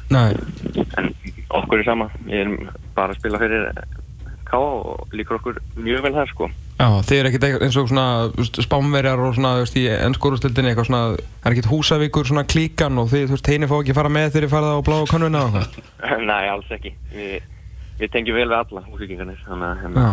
en 1.00 1.12
okkur 1.60 1.80
er 1.80 1.86
sama. 1.86 2.08
Við 2.26 2.42
erum 2.42 2.56
bara 2.96 3.14
að 3.14 3.20
spila 3.20 3.40
fyrir 3.42 3.68
káa 4.44 4.60
og 4.60 5.14
líkur 5.16 5.38
okkur 5.38 5.60
mjög 5.80 6.04
vel 6.04 6.12
það 6.14 6.30
sko. 6.32 6.50
Já, 6.74 6.88
þið 7.06 7.20
er 7.20 7.28
ekkert 7.30 7.46
eins 7.64 7.78
og 7.78 7.88
svona 7.90 8.06
spámverjar 8.66 9.22
og 9.22 9.36
svona, 9.36 9.54
þú 9.56 9.64
veist, 9.64 9.78
í 9.78 9.84
ennskórustildinni 9.94 10.72
eitthvað 10.72 10.88
svona, 10.90 11.02
það 11.14 11.48
er 11.48 11.56
ekkert 11.56 11.70
húsavíkur 11.70 12.28
svona 12.28 12.44
klíkan 12.50 13.00
og 13.00 13.10
þið, 13.12 13.26
þú 13.30 13.36
veist, 13.36 13.50
heini 13.52 13.70
fá 13.70 13.74
ekki 13.78 13.96
fara 13.96 14.12
með 14.12 14.28
þegar 14.34 14.46
þið 14.46 14.54
farið 14.56 14.74
á 14.74 14.86
bláa 14.88 15.08
kannuna 15.10 15.42
og 15.46 15.58
eitthvað? 15.60 15.90
Nei, 16.30 16.44
alls 16.50 16.74
ekki. 16.74 16.94
Við, 17.14 17.48
við 18.02 18.14
tengjum 18.16 18.38
vel 18.40 18.48
við 18.50 18.58
alla 18.58 18.84
húsíkingarnir 18.90 19.40
þannig 19.46 19.70
að 19.70 19.82
hérna, 19.84 20.06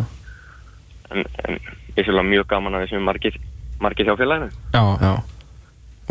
en, 1.09 1.29
en 1.47 1.61
ég 1.97 2.05
sé 2.05 2.13
alveg 2.13 2.29
mjög 2.29 2.49
gaman 2.53 2.79
að 2.79 2.87
sem 2.93 3.09
margir, 3.09 3.41
margir 3.81 4.07
hjá 4.07 4.15
félaginu. 4.21 4.53
Já, 4.77 4.83
já 5.01 5.13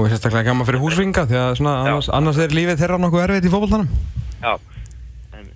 Og 0.01 0.09
sérstaklega 0.09 0.49
gaman 0.49 0.69
fyrir 0.69 0.81
húsvinga 0.81 1.27
því 1.29 1.37
að 1.37 1.57
svona, 1.61 1.75
annars, 1.85 2.11
annars 2.17 2.39
er 2.41 2.55
lífið 2.57 2.79
þeirra 2.81 3.01
nokkuð 3.03 3.25
erfitt 3.27 3.49
í 3.49 3.53
fótboltanum. 3.53 3.91
Já. 4.41 4.55
En 5.37 5.51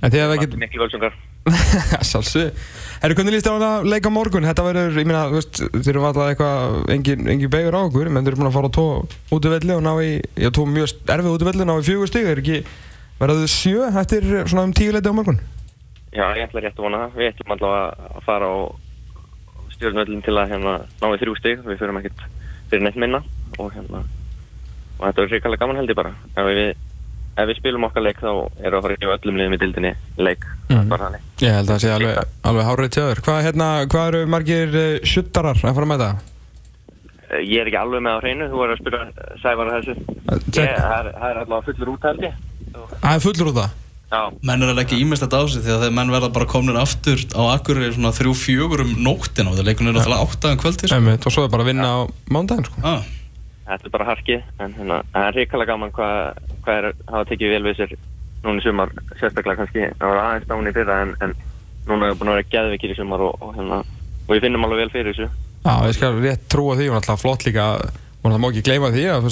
En 0.00 0.12
þið 0.14 0.22
hefði 0.22 0.36
ekki... 0.38 0.46
ekkert 0.46 0.62
Miklu 0.62 0.82
völsungar. 0.86 1.18
Sjálfsög 2.10 2.56
Herru, 3.00 3.14
hvernig 3.16 3.32
líst 3.32 3.46
þér 3.48 3.62
á 3.64 3.68
að 3.80 3.86
leika 3.88 4.10
morgun? 4.12 4.44
Þetta 4.44 4.64
verður, 4.66 4.98
ég 5.00 5.06
meina, 5.08 5.22
þú 5.30 5.38
veist, 5.38 5.60
þeir 5.72 5.94
eru 5.94 6.02
alltaf 6.04 6.26
eitthvað, 6.28 6.74
engin, 6.92 7.22
engin 7.32 7.52
begur 7.52 7.76
á 7.76 7.80
okkur, 7.80 8.10
menn 8.12 8.26
þeir 8.26 8.34
eru 8.34 8.40
búin 8.42 8.50
að 8.50 8.56
fara 8.58 8.68
á 8.68 8.76
tvo 8.76 8.84
útivelli 9.38 9.72
og 9.72 9.80
ná 9.86 9.92
í, 10.04 10.10
já, 10.36 10.50
tvo 10.52 10.66
mjög 10.68 10.92
erfið 11.16 11.30
útivelli 11.38 11.64
og 11.64 11.70
ná 11.70 11.72
í 11.80 11.86
fjögur 11.86 12.10
stig, 12.12 12.28
er 12.28 12.42
ekki, 12.42 12.58
verður 13.22 13.40
þau 13.40 13.54
sjö 13.54 13.88
eftir 14.02 14.28
svona 14.52 14.66
um 14.68 14.74
tíu 14.76 14.92
leiti 14.92 15.08
á 15.08 15.16
morgun? 15.16 15.40
Já, 16.10 16.26
ég 16.36 16.44
ætla 16.44 16.64
rétt 16.66 16.76
að 16.76 16.84
vona 16.84 17.00
það. 17.06 17.16
Við 17.16 17.30
ætlum 17.30 17.54
allavega 17.54 18.10
að 18.10 18.24
fara 18.26 18.52
á 18.52 18.56
stjórnvöldin 19.76 20.24
til 20.26 20.36
að 20.36 20.52
hérna 20.52 20.72
ná 21.00 21.06
í 21.08 21.20
þrjú 21.22 21.36
stig. 21.38 21.60
Við 21.64 21.80
förum 21.80 22.00
ekkert 22.02 22.24
fyrir 22.70 22.86
neitt 22.86 22.96
minna 23.00 23.20
og 23.58 23.72
hérna 23.74 24.00
og 25.00 25.02
þetta 25.06 25.22
er 25.26 25.30
hrikalega 25.34 25.60
gaman 25.64 25.80
held 25.80 25.90
ég 25.92 25.98
bara 25.98 26.12
ef 26.36 26.48
við, 26.50 26.72
ef 27.40 27.46
við 27.50 27.58
spilum 27.60 27.86
okkar 27.88 28.04
leik 28.04 28.18
þá 28.22 28.30
erum 28.30 28.50
við 28.60 28.78
að 28.78 28.82
fara 28.86 28.96
að 28.96 29.04
gefa 29.04 29.16
öllum 29.18 29.38
liðum 29.40 29.56
í 29.56 29.60
dildinni 29.62 29.92
leik 30.20 30.44
bara 30.70 31.04
þannig 31.06 31.44
Ég 31.44 31.54
held 31.56 31.70
að 31.70 31.72
það 31.74 31.84
sé 31.86 31.92
alveg, 31.94 32.18
alveg 32.50 32.66
hárið 32.68 32.90
til 32.94 33.02
öður. 33.06 33.20
Hvað, 33.24 33.38
hérna, 33.46 33.68
hvað 33.94 34.08
eru 34.10 34.18
margir 34.34 34.74
uh, 34.76 34.88
sjuttarar 35.08 35.56
að 35.64 35.78
fara 35.78 35.88
með 35.88 36.02
það? 36.04 36.18
Eh, 37.30 37.40
Ég 37.48 37.62
er 37.62 37.70
ekki 37.70 37.78
alveg 37.80 38.02
með 38.04 38.12
á 38.12 38.20
hreinu, 38.20 38.48
þú 38.52 38.60
er 38.66 38.74
að 38.74 38.80
spyrja 38.82 39.00
Sævar 39.40 39.70
að 39.70 39.78
þessu 39.78 39.94
check. 40.50 40.66
Ég, 40.66 40.74
það 40.76 40.98
er, 40.98 41.08
það 41.16 41.30
er 41.30 41.40
allavega 41.44 41.66
fullur 41.70 41.92
út 41.94 42.04
held 42.10 42.26
ég 42.26 42.34
Það 43.00 43.14
er 43.14 43.24
fullur 43.24 43.50
út 43.54 43.58
það? 43.62 43.78
Menn 44.10 44.64
er 44.64 44.72
að 44.72 44.80
leggja 44.80 44.98
ímest 44.98 45.22
á 45.22 45.42
sig 45.46 45.62
því 45.62 45.76
að 45.76 45.84
menn 45.94 46.10
verða 46.10 46.32
bara 46.34 46.48
komin 46.50 46.78
aftur 46.78 47.20
á 47.30 47.54
Akureyri 47.54 47.94
svona 47.94 48.10
þrjú 48.16 48.32
fjögur 48.34 48.82
um 48.82 48.92
nóttina 49.06 49.52
og 49.52 49.58
það 49.58 49.68
leikunir 49.68 49.92
er 49.92 49.96
náttúrulega 50.00 50.24
áttaðan 50.26 50.58
kvöldi 50.58 50.88
sko. 50.88 50.96
Einmitt, 50.96 51.26
og 51.26 51.34
svo 51.34 51.44
er 51.46 51.52
bara 51.52 51.62
að 51.62 51.70
vinna 51.70 51.86
á 51.86 51.98
mándaginn, 52.26 52.66
sko. 52.66 52.82
ah, 52.82 53.06
þetta 53.68 53.86
er 53.86 53.94
bara 53.94 54.08
harkið 54.08 54.40
en 54.58 54.74
hérna, 54.80 54.96
það 55.14 55.28
er 55.28 55.38
hrikalega 55.38 55.70
gaman 55.70 55.94
hvað 55.94 56.14
hva 56.64 56.72
er 56.74 56.84
hafa 57.06 57.24
tekið 57.30 57.54
vel 57.54 57.64
við 57.68 57.78
sér 57.78 57.90
núna 58.42 58.58
í 58.58 58.66
sumar, 58.66 58.88
sérstaklega 59.20 59.58
kannski 59.62 59.82
það 59.94 60.06
var 60.08 60.20
aðeins 60.24 60.50
dáni 60.50 60.74
fyrra 60.74 60.94
en, 61.04 61.14
en 61.22 61.32
núna 61.86 62.10
er 62.10 62.18
búin 62.18 62.32
að 62.32 62.36
vera 62.40 62.50
geðvikið 62.56 62.90
í 62.90 62.98
sumar 62.98 63.20
og, 63.28 63.32
og, 63.38 63.54
hérna, 63.54 63.78
og 64.26 64.30
við 64.34 64.42
finnum 64.48 64.66
alveg 64.66 64.82
vel 64.82 64.92
fyrir 64.96 65.14
þessu. 65.14 65.28
Já, 65.60 65.74
ég 65.86 65.94
skal 65.94 66.18
rétt 66.18 66.44
trúa 66.50 66.74
því 66.74 66.86
og 66.90 66.94
náttúrulega 66.98 67.22
flott 67.22 67.46
líka 67.46 67.64
og 68.20 68.26
það 68.26 68.40
má 68.42 68.48
ekki 68.50 68.66
gleyma 68.66 68.90
því 68.90 69.04
að 69.14 69.22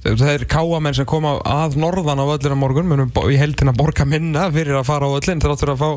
það 0.00 0.12
er 0.14 0.20
það 0.20 0.44
káamenn 0.48 0.96
sem 0.96 1.08
koma 1.08 1.34
að 1.44 1.76
norðan 1.80 2.22
á 2.24 2.32
öllina 2.32 2.56
morgun 2.56 2.88
munum 2.88 3.10
í 3.28 3.36
heldina 3.36 3.74
borga 3.76 4.06
minna 4.08 4.46
fyrir 4.54 4.78
að 4.78 4.86
fara 4.88 5.08
á 5.10 5.16
öllin 5.18 5.42
þráttur 5.42 5.74
að 5.74 5.82
fá 5.82 5.90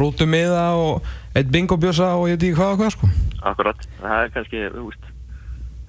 rútumiða 0.00 0.62
og 0.80 1.10
eitt 1.36 1.50
bingobjösa 1.52 2.14
og 2.16 2.30
ég 2.30 2.38
veit 2.38 2.46
ekki 2.48 2.56
hvað 2.56 2.72
og 2.72 2.80
hvað 2.80 2.94
sko. 2.94 3.10
Akkurat, 3.50 3.84
það 4.00 4.22
er 4.22 4.32
kannski, 4.36 4.62
þú 4.72 4.86
veist 4.86 5.10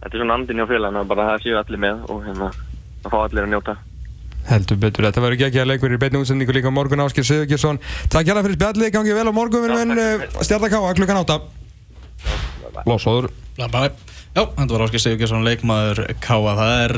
þetta 0.01 0.11
er 0.11 0.23
svona 0.23 0.37
andin 0.39 0.59
hjá 0.59 0.67
félagina 0.67 1.05
bara 1.07 1.23
að 1.23 1.31
það 1.31 1.45
séu 1.45 1.61
allir 1.61 1.81
með 1.85 2.03
og 2.11 2.25
hérna 2.27 2.49
að 2.51 3.13
fá 3.13 3.17
allir 3.21 3.45
að 3.45 3.53
njóta. 3.53 3.77
Heldur 4.51 4.79
betur, 4.81 5.05
þetta 5.07 5.23
verður 5.23 5.61
að 5.61 5.67
leikur 5.69 5.93
í 5.95 5.99
beinni 6.01 6.19
útsendingu 6.19 6.55
líka 6.57 6.71
á 6.73 6.75
morgun 6.75 7.03
Áskir 7.03 7.25
Sigurgjesson 7.27 7.77
Takk 8.09 8.25
hjá 8.25 8.39
fyrir 8.41 8.55
spjallið, 8.57 8.89
gangi 8.95 9.13
vel 9.13 9.29
á 9.29 9.33
morgun 9.37 9.61
við 9.61 9.75
erum 9.75 9.93
enn 9.93 10.23
stjartakáa 10.41 10.95
klukkan 10.97 11.19
átta. 11.21 11.37
Lósóður. 12.89 13.29
Já, 13.59 13.67
þetta 13.69 14.65
var 14.73 14.85
Áskei 14.87 15.03
Sigurgjesson 15.03 15.45
leikmaður 15.45 16.07
Káa 16.25 16.55
það 16.57 16.73
er 16.87 16.95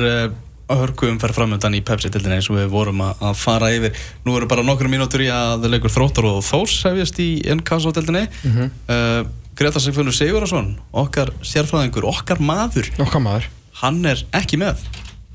uh, 0.70 0.78
hörku 0.80 1.08
umferð 1.12 1.36
framöndan 1.38 1.76
í 1.78 1.82
Pepsi-tildinni 1.86 2.38
eins 2.40 2.50
og 2.52 2.58
við 2.60 2.70
vorum 2.74 3.02
að, 3.06 3.22
að 3.30 3.38
fara 3.42 3.70
yfir. 3.76 3.98
Nú 4.26 4.36
eru 4.38 4.48
bara 4.52 4.64
nokkru 4.66 4.90
mínútur 4.92 5.24
í 5.26 5.30
að 5.34 5.68
leikur 5.72 5.92
þróttar 5.94 6.28
og 6.30 6.42
þós 6.48 6.76
hefjast 6.88 7.20
í 7.24 7.30
NKS-tildinni 7.58 8.26
mm 8.30 8.52
Mhm. 8.54 8.70
uh, 8.90 9.24
Greta 9.54 9.78
Sigfundur 9.78 10.16
Sigurðarsson 10.18 10.72
okkar 10.98 11.30
sérfræðingur, 11.46 12.08
okkar 12.10 12.40
maður. 12.42 12.88
Okkar 13.04 13.22
maður. 13.22 13.46
Hann 13.84 14.00
er 14.10 14.24
ekki 14.34 14.58
með. 14.58 14.82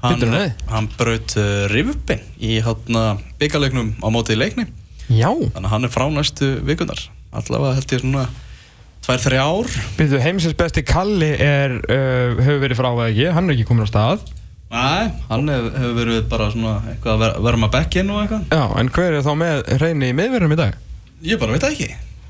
Hann, 0.03 0.23
hann 0.71 0.89
braut 0.99 1.35
uh, 1.39 1.67
rifubin 1.71 2.21
í 2.43 2.57
hátna 2.63 3.19
byggarleiknum 3.39 3.93
á 4.03 4.07
mótið 4.15 4.41
leikni. 4.43 4.65
Já. 5.11 5.31
Þannig 5.31 5.65
að 5.65 5.73
hann 5.73 5.87
er 5.87 5.93
frá 5.95 6.05
næstu 6.11 6.51
vikunar 6.67 7.01
allavega 7.33 7.75
held 7.79 7.95
ég 7.95 8.03
svona 8.03 8.25
tvær, 9.05 9.21
þrjá 9.23 9.43
ár 9.45 9.71
Byrju, 9.99 10.19
heimsins 10.25 10.55
besti 10.59 10.83
Kalli 10.87 11.31
er, 11.41 11.75
uh, 11.87 12.39
hefur 12.43 12.63
verið 12.67 12.79
frá 12.81 12.89
eða 12.91 13.07
ekki, 13.13 13.27
hann 13.37 13.49
er 13.51 13.55
ekki 13.57 13.67
komin 13.69 13.87
á 13.87 13.91
stað 13.91 14.23
Nei, 14.69 15.09
hann 15.31 15.49
hef, 15.49 15.69
hefur 15.79 15.95
verið 15.97 16.25
bara 16.29 16.51
svona 16.53 16.75
eitthvað 16.91 17.23
að 17.29 17.47
með 17.63 17.71
bekkinn 17.73 18.11
og 18.13 18.19
eitthvað. 18.23 18.43
Já, 18.53 18.65
en 18.83 18.91
hver 18.93 19.15
er 19.17 19.23
þá 19.25 19.31
með 19.41 19.71
reyni 19.81 20.11
í 20.13 20.17
miðverðum 20.19 20.53
í 20.53 20.59
dag? 20.61 20.75
Ég 21.25 21.41
bara 21.41 21.55
veit 21.55 21.63
það 21.65 21.73
ekki, 21.77 21.87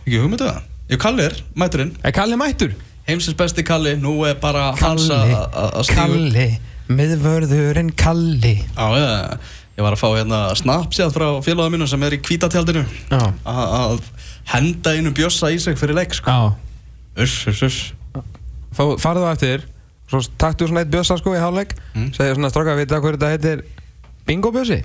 ekki 0.06 0.20
hugmyndu 0.22 0.46
það. 0.46 0.60
Jú, 0.88 0.98
Kalli 1.02 1.24
er, 1.26 1.34
mæturinn, 1.58 1.90
Er 2.06 2.14
Kalli 2.16 2.38
mættur? 2.40 2.76
heimsins 3.08 3.36
besti 3.36 3.64
Kalli 3.66 3.96
nú 4.00 4.12
er 4.28 4.38
bara 4.40 4.68
hans 4.78 5.08
að 5.10 5.32
að 5.34 5.82
stígu 5.88 5.98
Kalli, 5.98 6.46
miðvörðurinn 6.88 7.90
Kalli. 7.98 8.54
Já, 8.76 8.86
ég, 8.94 9.50
ég 9.78 9.84
var 9.86 9.96
að 9.96 10.00
fá 10.00 10.08
hérna 10.14 10.38
snapsjátt 10.58 11.14
frá 11.16 11.26
félagum 11.44 11.74
mínum 11.76 11.90
sem 11.90 12.02
er 12.06 12.16
í 12.16 12.20
kvítatjaldinu 12.22 12.84
Já, 13.10 13.20
að 13.48 13.74
að 13.80 14.08
henda 14.54 14.94
einu 14.96 15.12
bjössa 15.16 15.50
í 15.52 15.58
sig 15.60 15.76
fyrir 15.80 15.98
leik 15.98 16.14
sko. 16.16 16.30
já. 16.30 16.54
Uss, 17.24 17.36
uss, 17.50 17.62
uss. 17.66 17.78
Fá- 18.78 18.96
Farðu 19.02 19.26
á 19.26 19.32
eftir, 19.34 19.64
svo 20.08 20.20
taktu 20.40 20.68
svona 20.68 20.84
eitt 20.84 20.92
bjössa 20.92 21.18
sko 21.20 21.34
í 21.36 21.42
hálfleik 21.42 21.76
Mm. 21.94 22.10
Segir 22.16 22.36
svona 22.36 22.50
stráka, 22.52 22.76
veit 22.78 22.90
það 22.90 23.04
hverju 23.04 23.18
þetta 23.18 23.30
heitir 23.34 23.64
Bingo 24.28 24.52
bjössi? 24.54 24.82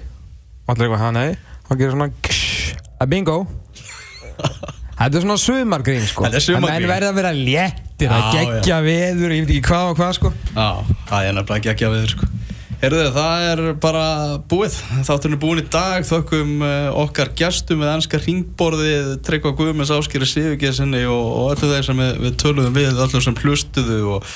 Og 0.65 0.73
allir 0.73 0.87
eitthvað, 0.87 1.03
ha 1.03 1.11
nei 1.11 1.35
Hann 1.69 1.79
gerir 1.79 1.93
svona 1.95 2.09
ksh, 2.23 2.77
að 2.99 3.11
bingo 3.13 3.37
Þetta 4.99 5.17
er 5.19 5.25
svona 5.25 5.39
sumargrín 5.41 6.05
sko 6.07 6.27
Þetta 6.27 6.39
er 6.39 6.45
sumargrín. 6.47 6.85
En 6.85 6.91
verða 6.93 7.11
að 7.11 7.19
vera 7.19 7.33
léttir 7.35 8.13
að 8.13 8.23
Já, 8.23 8.45
gegja 8.53 8.79
veður, 8.85 9.35
ég 9.35 9.45
veit 9.45 9.55
ekki 9.57 9.67
hvað 9.67 9.91
og 9.91 9.99
hvað 9.99 10.15
sko 10.19 10.33
Já, 10.53 10.67
það 11.09 11.27
er 11.27 11.37
nefnilega 11.39 11.89
að 11.89 11.97
við 11.97 12.09
sko. 12.13 12.29
Heyrðu, 12.83 13.03
það 13.15 13.41
er 13.47 13.59
bara 13.79 14.07
búið. 14.51 14.73
Þátturinn 15.07 15.37
er 15.37 15.39
búin 15.39 15.61
í 15.61 15.63
dag. 15.71 16.03
Þökkum 16.03 16.49
uh, 16.67 16.89
okkar 16.99 17.29
gestum 17.39 17.79
með 17.79 17.93
ennska 17.93 18.19
ringborðið, 18.19 19.05
Tryggva 19.23 19.53
Guðmens 19.55 19.93
Áskýri 19.95 20.27
Sigurgesinni 20.27 21.05
og, 21.07 21.29
og 21.31 21.53
öllu 21.53 21.69
þeir 21.69 21.87
sem 21.87 22.01
við, 22.03 22.11
við 22.25 22.35
töluðum 22.43 22.75
við, 22.75 22.99
öllu 23.05 23.21
sem 23.23 23.37
hlustuðu 23.39 24.01
og 24.17 24.27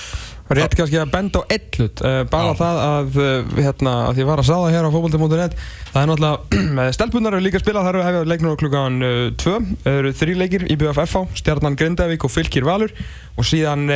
Rétt 0.48 0.76
kannski 0.80 0.96
að 1.02 1.10
benda 1.12 1.42
á 1.44 1.50
eitt 1.52 1.76
hlut, 1.76 2.02
uh, 2.08 2.22
bara 2.32 2.54
Já. 2.54 2.60
það 2.62 2.78
að, 2.84 3.18
uh, 3.20 3.56
hérna, 3.60 3.96
að 4.08 4.22
ég 4.22 4.28
var 4.30 4.40
að 4.40 4.48
sáða 4.48 4.70
hér 4.72 4.86
á 4.88 4.94
fókbalti.net 4.94 5.58
Það 5.92 5.98
er 6.02 6.12
náttúrulega, 6.12 6.60
með 6.78 6.92
stelpunar 6.96 7.36
eru 7.36 7.44
líka 7.44 7.60
að 7.60 7.66
spila, 7.66 7.84
það 7.84 7.92
eru 7.92 8.06
hefðið 8.06 8.32
leiknur 8.32 8.56
á 8.56 8.62
klukkan 8.62 9.02
2 9.44 9.58
Það 9.84 9.98
eru 10.02 10.14
þrý 10.22 10.38
leikir, 10.40 10.66
IBF 10.72 11.02
FH, 11.04 11.24
Stjarnan 11.42 11.76
Grindavík 11.80 12.24
og 12.24 12.32
Fylkir 12.32 12.68
Valur. 12.68 12.96
Og 13.36 13.46
síðan 13.46 13.92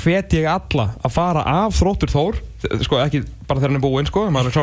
hvet 0.00 0.34
ég 0.38 0.48
alla 0.48 0.88
að 1.04 1.14
fara 1.14 1.44
af 1.66 1.76
þróttur 1.76 2.10
Þór 2.14 2.40
Sko 2.84 2.98
ekki 3.02 3.22
bara 3.48 3.60
þegar 3.60 3.70
hann 3.70 3.78
er 3.80 3.84
búinn 3.84 4.08
sko, 4.08 4.24
maður 4.32 4.50
er 4.50 4.56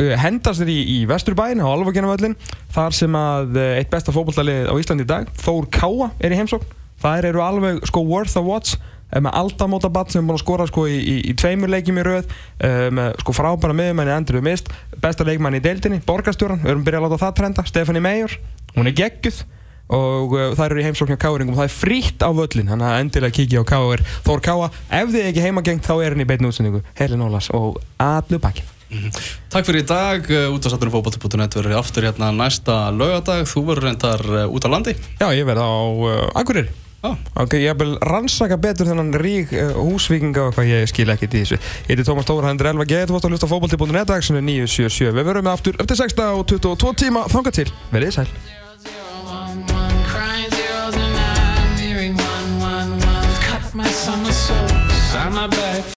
uh, 0.00 0.12
hendast 0.18 0.62
þér 0.62 0.70
í, 0.72 0.78
í 0.96 0.98
Vesturbæn 1.06 1.60
á 1.62 1.68
Alvagenavöllin 1.68 2.36
þar 2.72 2.94
sem 2.96 3.16
að 3.18 3.58
eitt 3.76 3.90
besta 3.92 4.14
fótballtalið 4.14 4.70
á 4.72 4.74
Íslandi 4.80 5.04
í 5.04 5.10
dag 5.10 5.28
Þór 5.42 5.68
Káa 5.70 6.08
er 6.18 6.32
í 6.34 6.38
heimsókn. 6.40 6.78
Þær 7.02 7.26
eru 7.32 7.42
alveg 7.42 7.82
sko 7.90 8.04
worth 8.06 8.38
a 8.38 8.42
watch. 8.46 8.76
eh, 8.76 8.91
með 9.20 9.34
aldamóta 9.42 9.90
batt 9.92 10.12
sem 10.12 10.22
er 10.22 10.28
búin 10.28 10.38
að 10.38 10.44
skora 10.44 10.66
sko 10.70 10.86
í, 10.88 10.98
í, 10.98 11.16
í 11.30 11.34
tveimur 11.36 11.72
leikjum 11.72 12.00
í 12.00 12.06
röð. 12.06 12.36
Uh, 12.56 12.88
með 12.94 13.18
sko 13.22 13.34
frábæra 13.36 13.76
miðumenni 13.76 14.14
Andrew 14.14 14.44
Mist 14.44 14.70
besta 15.02 15.26
leikmanni 15.26 15.60
í 15.60 15.64
deildinni, 15.64 16.02
borgarstjóran 16.06 16.62
við 16.62 16.74
erum 16.74 16.86
byrjað 16.86 17.02
að 17.02 17.10
láta 17.10 17.24
það 17.26 17.34
trenda, 17.40 17.66
Stefani 17.68 18.04
Meijor 18.04 18.38
hún 18.76 18.88
er 18.88 18.96
geggjuð. 18.96 19.42
Og 19.92 20.36
uh, 20.38 20.44
þær 20.56 20.70
eru 20.70 20.80
í 20.80 20.84
heimsókn 20.86 21.12
hjá 21.12 21.20
Káuringum, 21.20 21.56
það 21.58 21.66
er 21.66 21.72
frítt 21.74 22.22
á 22.24 22.30
völlin 22.32 22.70
þannig 22.70 22.86
að 22.88 23.00
endilega 23.02 23.36
kíkja 23.36 23.60
á 23.60 23.64
Káur 23.68 24.04
Þór 24.24 24.44
Káa, 24.46 24.68
ef 25.02 25.10
þið 25.12 25.26
ekki 25.26 25.42
heimagengt 25.44 25.88
þá 25.88 25.96
er 25.98 26.14
hann 26.14 26.22
í 26.22 26.28
beinni 26.30 26.48
útsendingu, 26.48 26.80
Helin 26.96 27.24
Ólas 27.26 27.50
og 27.52 27.82
allu 28.00 28.40
bakkin 28.40 28.70
Takk 29.52 29.66
fyrir 29.66 29.82
í 29.82 29.88
dag, 29.88 30.30
út 30.52 30.64
af 30.68 30.72
sattunum 30.72 30.94
fókbalti.net 30.94 31.58
verður 31.58 31.78
aftur 31.80 32.06
hérna 32.08 32.30
næsta 32.36 32.78
laugadag, 32.94 33.44
þú 33.48 33.64
verður 33.68 33.88
reyndar 33.88 34.24
út 34.46 34.68
á 34.68 34.72
landi. 34.72 34.96
Já, 35.16 35.28
ég 35.32 35.48
verð 35.48 35.64
á 35.64 35.72
uh, 35.72 36.40
Akureyri 36.40 36.72
Ok, 37.02 37.56
ég 37.58 37.74
vil 37.80 37.96
rannsaka 38.06 38.56
betur 38.62 38.86
þennan 38.86 39.10
rík 39.18 39.50
uh, 39.56 39.72
húsvíkinga 39.74 40.44
og 40.46 40.54
hvað 40.54 40.70
ég 40.70 40.90
skil 40.90 41.10
ekkert 41.10 41.34
í 41.34 41.42
þessu. 41.42 41.58
Ég 41.88 41.96
heiti 41.96 42.06
Tómas 42.06 42.28
Tóra, 42.28 42.46
hendur 42.46 42.70
Elva 42.70 42.86
G. 42.86 43.02
Þú 43.08 43.16
varst 43.16 43.26
að 43.26 43.34
hlusta 43.34 43.50
á 43.50 43.52
fótbolti.net 43.52 44.10
dagsinu 44.12 44.42
977. 44.46 45.10
Við 45.18 45.30
verum 45.32 45.48
með 45.48 45.56
aftur 45.56 45.82
eftir 45.82 45.98
6 45.98 46.18
og 46.28 46.44
22 46.54 46.94
tíma. 47.02 47.26
Þanga 47.32 47.54
til. 47.58 47.70
Verðið 47.90 48.20
sæl. 48.20 48.30
I'm 55.14 55.34
my 55.34 55.46
back 55.46 55.84